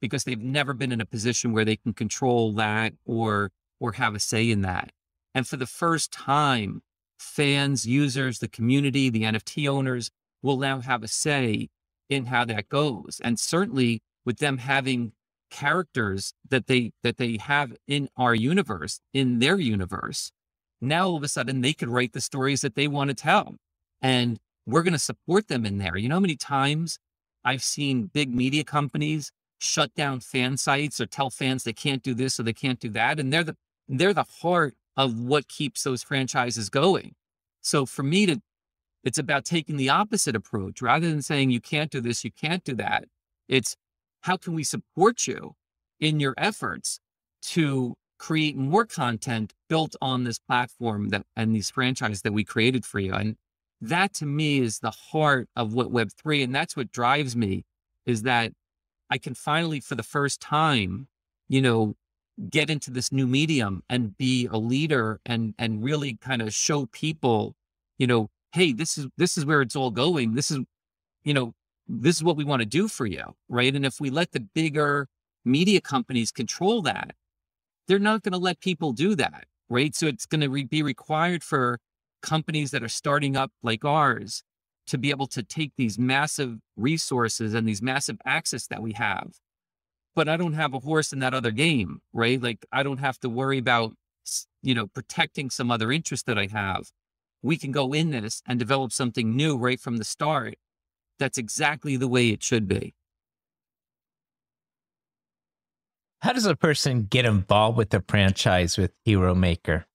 because 0.00 0.24
they've 0.24 0.42
never 0.42 0.74
been 0.74 0.92
in 0.92 1.00
a 1.00 1.06
position 1.06 1.52
where 1.52 1.64
they 1.64 1.76
can 1.76 1.94
control 1.94 2.52
that 2.52 2.92
or 3.06 3.50
or 3.80 3.92
have 3.92 4.14
a 4.14 4.20
say 4.20 4.48
in 4.50 4.60
that. 4.60 4.92
And 5.34 5.48
for 5.48 5.56
the 5.56 5.66
first 5.66 6.12
time, 6.12 6.82
fans, 7.22 7.86
users, 7.86 8.38
the 8.38 8.48
community, 8.48 9.08
the 9.08 9.22
NFT 9.22 9.68
owners 9.68 10.10
will 10.42 10.58
now 10.58 10.80
have 10.80 11.02
a 11.02 11.08
say 11.08 11.68
in 12.08 12.26
how 12.26 12.44
that 12.44 12.68
goes. 12.68 13.20
And 13.22 13.38
certainly 13.38 14.02
with 14.24 14.38
them 14.38 14.58
having 14.58 15.12
characters 15.50 16.32
that 16.48 16.66
they 16.66 16.92
that 17.02 17.18
they 17.18 17.36
have 17.36 17.74
in 17.86 18.08
our 18.16 18.34
universe, 18.34 19.00
in 19.12 19.38
their 19.38 19.58
universe, 19.58 20.32
now 20.80 21.08
all 21.08 21.16
of 21.16 21.22
a 21.22 21.28
sudden 21.28 21.60
they 21.60 21.72
could 21.72 21.88
write 21.88 22.12
the 22.12 22.20
stories 22.20 22.60
that 22.62 22.74
they 22.74 22.88
want 22.88 23.08
to 23.08 23.14
tell. 23.14 23.56
And 24.00 24.38
we're 24.66 24.82
going 24.82 24.92
to 24.92 24.98
support 24.98 25.48
them 25.48 25.64
in 25.64 25.78
there. 25.78 25.96
You 25.96 26.08
know 26.08 26.16
how 26.16 26.20
many 26.20 26.36
times 26.36 26.98
I've 27.44 27.62
seen 27.62 28.10
big 28.12 28.34
media 28.34 28.64
companies 28.64 29.32
shut 29.58 29.94
down 29.94 30.20
fan 30.20 30.56
sites 30.56 31.00
or 31.00 31.06
tell 31.06 31.30
fans 31.30 31.64
they 31.64 31.72
can't 31.72 32.02
do 32.02 32.14
this 32.14 32.38
or 32.38 32.42
they 32.42 32.52
can't 32.52 32.80
do 32.80 32.88
that. 32.90 33.20
And 33.20 33.32
they're 33.32 33.44
the 33.44 33.56
they're 33.88 34.14
the 34.14 34.26
heart 34.40 34.74
of 34.96 35.18
what 35.18 35.48
keeps 35.48 35.82
those 35.82 36.02
franchises 36.02 36.68
going. 36.68 37.14
So 37.60 37.86
for 37.86 38.02
me 38.02 38.26
to, 38.26 38.40
it's 39.04 39.18
about 39.18 39.44
taking 39.44 39.76
the 39.76 39.88
opposite 39.88 40.36
approach 40.36 40.82
rather 40.82 41.08
than 41.08 41.22
saying 41.22 41.50
you 41.50 41.60
can't 41.60 41.90
do 41.90 42.00
this, 42.00 42.24
you 42.24 42.30
can't 42.30 42.64
do 42.64 42.74
that. 42.76 43.04
It's 43.48 43.76
how 44.22 44.36
can 44.36 44.54
we 44.54 44.64
support 44.64 45.26
you 45.26 45.54
in 46.00 46.20
your 46.20 46.34
efforts 46.36 47.00
to 47.42 47.94
create 48.18 48.56
more 48.56 48.86
content 48.86 49.52
built 49.68 49.96
on 50.00 50.22
this 50.24 50.38
platform 50.38 51.08
that 51.08 51.24
and 51.34 51.54
these 51.54 51.70
franchises 51.70 52.22
that 52.22 52.32
we 52.32 52.44
created 52.44 52.84
for 52.84 53.00
you. 53.00 53.12
And 53.12 53.36
that 53.80 54.14
to 54.14 54.26
me 54.26 54.60
is 54.60 54.78
the 54.78 54.92
heart 54.92 55.48
of 55.56 55.74
what 55.74 55.90
Web3 55.90 56.44
and 56.44 56.54
that's 56.54 56.76
what 56.76 56.92
drives 56.92 57.34
me 57.34 57.64
is 58.06 58.22
that 58.22 58.52
I 59.10 59.18
can 59.18 59.34
finally 59.34 59.80
for 59.80 59.96
the 59.96 60.04
first 60.04 60.40
time, 60.40 61.08
you 61.48 61.60
know, 61.60 61.94
get 62.50 62.70
into 62.70 62.90
this 62.90 63.12
new 63.12 63.26
medium 63.26 63.82
and 63.88 64.16
be 64.16 64.46
a 64.50 64.56
leader 64.56 65.20
and 65.26 65.54
and 65.58 65.84
really 65.84 66.16
kind 66.16 66.40
of 66.42 66.52
show 66.54 66.86
people 66.86 67.54
you 67.98 68.06
know 68.06 68.28
hey 68.52 68.72
this 68.72 68.96
is 68.96 69.06
this 69.18 69.36
is 69.36 69.44
where 69.44 69.60
it's 69.60 69.76
all 69.76 69.90
going 69.90 70.34
this 70.34 70.50
is 70.50 70.58
you 71.24 71.34
know 71.34 71.52
this 71.86 72.16
is 72.16 72.24
what 72.24 72.36
we 72.36 72.44
want 72.44 72.60
to 72.60 72.66
do 72.66 72.88
for 72.88 73.06
you 73.06 73.22
right 73.48 73.74
and 73.74 73.84
if 73.84 74.00
we 74.00 74.08
let 74.08 74.32
the 74.32 74.40
bigger 74.40 75.08
media 75.44 75.80
companies 75.80 76.32
control 76.32 76.80
that 76.80 77.14
they're 77.86 77.98
not 77.98 78.22
going 78.22 78.32
to 78.32 78.38
let 78.38 78.60
people 78.60 78.92
do 78.92 79.14
that 79.14 79.44
right 79.68 79.94
so 79.94 80.06
it's 80.06 80.26
going 80.26 80.40
to 80.40 80.48
re- 80.48 80.64
be 80.64 80.82
required 80.82 81.44
for 81.44 81.78
companies 82.22 82.70
that 82.70 82.82
are 82.82 82.88
starting 82.88 83.36
up 83.36 83.52
like 83.62 83.84
ours 83.84 84.42
to 84.86 84.98
be 84.98 85.10
able 85.10 85.26
to 85.26 85.42
take 85.42 85.72
these 85.76 85.98
massive 85.98 86.58
resources 86.76 87.54
and 87.54 87.68
these 87.68 87.82
massive 87.82 88.18
access 88.24 88.66
that 88.66 88.82
we 88.82 88.92
have. 88.92 89.32
But 90.14 90.28
I 90.28 90.36
don't 90.36 90.52
have 90.52 90.74
a 90.74 90.80
horse 90.80 91.12
in 91.12 91.20
that 91.20 91.34
other 91.34 91.50
game, 91.50 92.00
right? 92.12 92.40
Like 92.40 92.66
I 92.70 92.82
don't 92.82 92.98
have 92.98 93.18
to 93.20 93.28
worry 93.28 93.58
about, 93.58 93.94
you 94.62 94.74
know, 94.74 94.86
protecting 94.86 95.50
some 95.50 95.70
other 95.70 95.90
interest 95.90 96.26
that 96.26 96.38
I 96.38 96.48
have. 96.52 96.90
We 97.42 97.56
can 97.56 97.72
go 97.72 97.92
in 97.92 98.10
this 98.10 98.42
and 98.46 98.58
develop 98.58 98.92
something 98.92 99.34
new 99.34 99.56
right 99.56 99.80
from 99.80 99.96
the 99.96 100.04
start. 100.04 100.54
That's 101.18 101.38
exactly 101.38 101.96
the 101.96 102.08
way 102.08 102.28
it 102.28 102.42
should 102.42 102.68
be. 102.68 102.94
How 106.20 106.32
does 106.32 106.46
a 106.46 106.54
person 106.54 107.08
get 107.10 107.24
involved 107.24 107.76
with 107.76 107.90
the 107.90 108.04
franchise 108.06 108.78
with 108.78 108.92
Hero 109.04 109.34
Maker? 109.34 109.86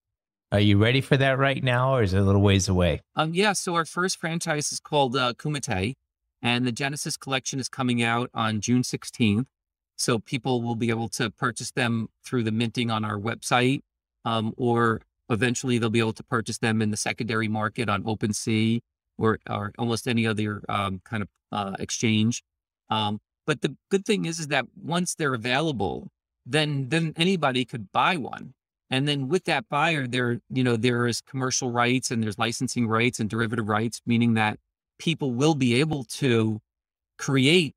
Are 0.51 0.59
you 0.59 0.77
ready 0.77 0.99
for 0.99 1.15
that 1.17 1.37
right 1.37 1.63
now, 1.63 1.95
or 1.95 2.03
is 2.03 2.13
it 2.13 2.19
a 2.19 2.21
little 2.21 2.41
ways 2.41 2.67
away? 2.67 3.01
Um, 3.15 3.33
yeah. 3.33 3.53
So 3.53 3.75
our 3.75 3.85
first 3.85 4.17
franchise 4.17 4.71
is 4.71 4.79
called 4.79 5.15
uh, 5.15 5.33
Kumite, 5.33 5.95
and 6.41 6.65
the 6.65 6.71
Genesis 6.71 7.17
collection 7.17 7.59
is 7.59 7.69
coming 7.69 8.01
out 8.01 8.29
on 8.33 8.61
June 8.61 8.81
16th. 8.81 9.45
So 9.97 10.19
people 10.19 10.61
will 10.61 10.75
be 10.75 10.89
able 10.89 11.09
to 11.09 11.29
purchase 11.29 11.71
them 11.71 12.09
through 12.23 12.43
the 12.43 12.51
minting 12.51 12.91
on 12.91 13.03
our 13.03 13.17
website, 13.17 13.81
um, 14.25 14.53
or 14.57 15.01
eventually 15.29 15.77
they'll 15.77 15.89
be 15.89 15.99
able 15.99 16.13
to 16.13 16.23
purchase 16.23 16.59
them 16.59 16.81
in 16.81 16.91
the 16.91 16.97
secondary 16.97 17.47
market 17.47 17.89
on 17.89 18.03
OpenSea 18.03 18.81
or, 19.17 19.39
or 19.49 19.73
almost 19.77 20.07
any 20.07 20.25
other 20.25 20.63
um, 20.69 21.01
kind 21.03 21.23
of 21.23 21.29
uh, 21.51 21.75
exchange. 21.79 22.43
Um, 22.89 23.19
but 23.45 23.61
the 23.61 23.75
good 23.89 24.05
thing 24.05 24.25
is, 24.25 24.39
is 24.39 24.47
that 24.47 24.65
once 24.81 25.15
they're 25.15 25.33
available, 25.33 26.09
then 26.45 26.89
then 26.89 27.13
anybody 27.17 27.65
could 27.65 27.91
buy 27.91 28.17
one. 28.17 28.53
And 28.89 29.07
then 29.07 29.27
with 29.27 29.43
that 29.45 29.67
buyer, 29.67 30.07
there, 30.07 30.39
you 30.49 30.63
know, 30.63 30.77
there 30.77 31.07
is 31.07 31.21
commercial 31.21 31.71
rights 31.71 32.09
and 32.09 32.23
there's 32.23 32.39
licensing 32.39 32.87
rights 32.87 33.19
and 33.19 33.29
derivative 33.29 33.67
rights, 33.67 34.01
meaning 34.05 34.35
that 34.35 34.59
people 34.97 35.31
will 35.31 35.55
be 35.55 35.79
able 35.79 36.03
to 36.05 36.61
create 37.17 37.75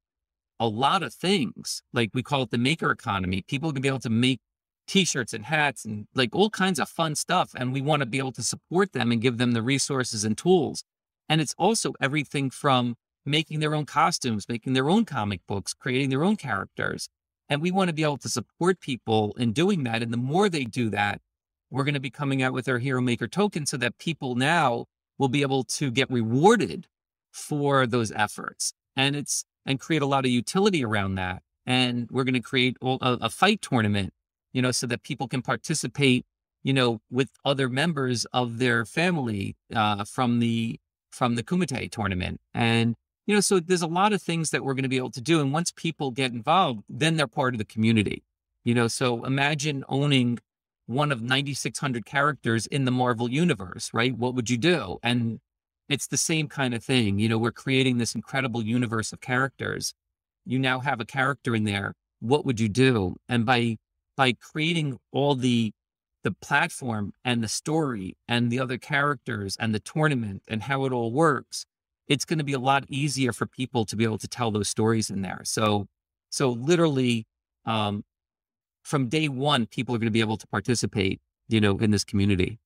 a 0.60 0.68
lot 0.68 1.02
of 1.02 1.12
things. 1.12 1.82
Like 1.92 2.10
we 2.14 2.22
call 2.22 2.42
it 2.42 2.50
the 2.50 2.58
maker 2.58 2.90
economy. 2.92 3.42
People 3.42 3.72
can 3.72 3.82
be 3.82 3.88
able 3.88 3.98
to 4.00 4.10
make 4.10 4.40
t-shirts 4.86 5.32
and 5.32 5.46
hats 5.46 5.84
and 5.84 6.06
like 6.14 6.34
all 6.34 6.50
kinds 6.50 6.78
of 6.78 6.88
fun 6.88 7.16
stuff. 7.16 7.50
And 7.56 7.72
we 7.72 7.80
want 7.80 8.00
to 8.00 8.06
be 8.06 8.18
able 8.18 8.32
to 8.32 8.42
support 8.42 8.92
them 8.92 9.10
and 9.10 9.20
give 9.20 9.38
them 9.38 9.52
the 9.52 9.62
resources 9.62 10.24
and 10.24 10.38
tools. 10.38 10.84
And 11.28 11.40
it's 11.40 11.54
also 11.58 11.94
everything 12.00 12.50
from 12.50 12.94
making 13.24 13.60
their 13.60 13.74
own 13.74 13.86
costumes, 13.86 14.46
making 14.48 14.74
their 14.74 14.88
own 14.88 15.04
comic 15.04 15.40
books, 15.46 15.74
creating 15.74 16.10
their 16.10 16.24
own 16.24 16.36
characters, 16.36 17.08
and 17.50 17.60
we 17.60 17.72
want 17.72 17.88
to 17.88 17.94
be 17.94 18.04
able 18.04 18.16
to 18.18 18.28
support 18.28 18.80
people 18.80 19.34
in 19.36 19.52
doing 19.52 19.82
that. 19.82 20.02
And 20.02 20.12
the 20.12 20.16
more 20.16 20.48
they 20.48 20.64
do 20.64 20.88
that, 20.90 21.20
we're 21.68 21.84
going 21.84 21.94
to 21.94 22.00
be 22.00 22.10
coming 22.10 22.42
out 22.42 22.52
with 22.52 22.68
our 22.68 22.78
Hero 22.78 23.00
Maker 23.00 23.26
token 23.26 23.66
so 23.66 23.76
that 23.76 23.98
people 23.98 24.36
now 24.36 24.86
will 25.18 25.28
be 25.28 25.42
able 25.42 25.64
to 25.64 25.90
get 25.90 26.10
rewarded 26.10 26.86
for 27.32 27.86
those 27.86 28.12
efforts. 28.12 28.72
And 28.96 29.16
it's, 29.16 29.44
and 29.66 29.78
create 29.80 30.02
a 30.02 30.06
lot 30.06 30.24
of 30.24 30.30
utility 30.30 30.84
around 30.84 31.14
that. 31.16 31.42
And 31.66 32.08
we're 32.10 32.24
going 32.24 32.34
to 32.34 32.40
create 32.40 32.76
a, 32.82 32.96
a 33.00 33.30
fight 33.30 33.62
tournament, 33.62 34.12
you 34.52 34.62
know, 34.62 34.72
so 34.72 34.86
that 34.86 35.02
people 35.02 35.28
can 35.28 35.42
participate, 35.42 36.26
you 36.62 36.72
know, 36.72 37.00
with 37.10 37.30
other 37.44 37.68
members 37.68 38.26
of 38.32 38.58
their 38.58 38.84
family 38.84 39.56
uh, 39.74 40.04
from 40.04 40.40
the, 40.40 40.80
from 41.10 41.34
the 41.34 41.42
Kumite 41.42 41.90
tournament. 41.90 42.40
And 42.54 42.96
you 43.30 43.36
know, 43.36 43.40
so 43.40 43.60
there's 43.60 43.80
a 43.80 43.86
lot 43.86 44.12
of 44.12 44.20
things 44.20 44.50
that 44.50 44.64
we're 44.64 44.74
going 44.74 44.82
to 44.82 44.88
be 44.88 44.96
able 44.96 45.12
to 45.12 45.20
do. 45.20 45.40
And 45.40 45.52
once 45.52 45.70
people 45.70 46.10
get 46.10 46.32
involved, 46.32 46.82
then 46.88 47.16
they're 47.16 47.28
part 47.28 47.54
of 47.54 47.58
the 47.58 47.64
community. 47.64 48.24
You 48.64 48.74
know, 48.74 48.88
so 48.88 49.24
imagine 49.24 49.84
owning 49.88 50.40
one 50.86 51.12
of 51.12 51.22
9,600 51.22 52.04
characters 52.04 52.66
in 52.66 52.86
the 52.86 52.90
Marvel 52.90 53.30
universe, 53.30 53.90
right? 53.94 54.16
What 54.16 54.34
would 54.34 54.50
you 54.50 54.58
do? 54.58 54.98
And 55.04 55.38
it's 55.90 56.06
the 56.06 56.16
same 56.16 56.48
kind 56.48 56.72
of 56.72 56.82
thing. 56.82 57.18
You 57.18 57.28
know, 57.28 57.36
we're 57.36 57.50
creating 57.50 57.98
this 57.98 58.14
incredible 58.14 58.62
universe 58.62 59.12
of 59.12 59.20
characters. 59.20 59.92
You 60.46 60.58
now 60.58 60.78
have 60.80 61.00
a 61.00 61.04
character 61.04 61.54
in 61.54 61.64
there. 61.64 61.94
What 62.20 62.46
would 62.46 62.60
you 62.60 62.68
do? 62.68 63.16
And 63.28 63.44
by 63.44 63.76
by 64.16 64.32
creating 64.34 64.98
all 65.12 65.34
the 65.34 65.72
the 66.22 66.30
platform 66.30 67.12
and 67.24 67.42
the 67.42 67.48
story 67.48 68.16
and 68.28 68.50
the 68.50 68.60
other 68.60 68.78
characters 68.78 69.56
and 69.58 69.74
the 69.74 69.80
tournament 69.80 70.42
and 70.48 70.62
how 70.62 70.84
it 70.84 70.92
all 70.92 71.12
works, 71.12 71.66
it's 72.08 72.24
going 72.24 72.38
to 72.38 72.44
be 72.44 72.52
a 72.52 72.58
lot 72.58 72.84
easier 72.88 73.32
for 73.32 73.46
people 73.46 73.84
to 73.86 73.96
be 73.96 74.04
able 74.04 74.18
to 74.18 74.28
tell 74.28 74.50
those 74.50 74.68
stories 74.68 75.10
in 75.10 75.22
there. 75.22 75.40
So, 75.44 75.86
so 76.28 76.50
literally, 76.50 77.26
um, 77.64 78.04
from 78.82 79.08
day 79.08 79.28
one, 79.28 79.66
people 79.66 79.94
are 79.94 79.98
going 79.98 80.06
to 80.06 80.12
be 80.12 80.20
able 80.20 80.36
to 80.36 80.46
participate, 80.46 81.20
you 81.48 81.60
know, 81.60 81.78
in 81.78 81.90
this 81.90 82.04
community. 82.04 82.58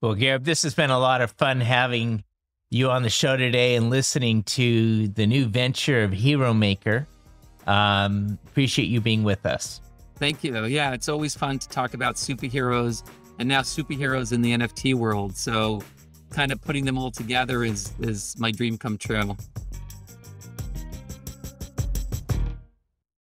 Well, 0.00 0.14
Gareb, 0.14 0.44
this 0.44 0.62
has 0.62 0.74
been 0.74 0.90
a 0.90 0.98
lot 0.98 1.20
of 1.22 1.30
fun 1.32 1.60
having 1.60 2.24
you 2.70 2.90
on 2.90 3.02
the 3.02 3.10
show 3.10 3.36
today 3.36 3.76
and 3.76 3.88
listening 3.90 4.42
to 4.42 5.08
the 5.08 5.26
new 5.26 5.46
venture 5.46 6.02
of 6.02 6.12
Hero 6.12 6.52
Maker. 6.52 7.06
Um, 7.66 8.38
appreciate 8.46 8.86
you 8.86 9.00
being 9.00 9.22
with 9.22 9.46
us. 9.46 9.80
Thank 10.16 10.44
you. 10.44 10.64
Yeah, 10.66 10.92
it's 10.92 11.08
always 11.08 11.34
fun 11.34 11.58
to 11.58 11.68
talk 11.68 11.94
about 11.94 12.16
superheroes 12.16 13.02
and 13.38 13.48
now 13.48 13.60
superheroes 13.60 14.32
in 14.32 14.42
the 14.42 14.52
NFT 14.52 14.94
world. 14.94 15.36
So 15.36 15.82
kind 16.30 16.52
of 16.52 16.60
putting 16.60 16.84
them 16.84 16.98
all 16.98 17.10
together 17.10 17.64
is 17.64 17.92
is 18.00 18.36
my 18.38 18.50
dream 18.50 18.76
come 18.76 18.98
true. 18.98 19.36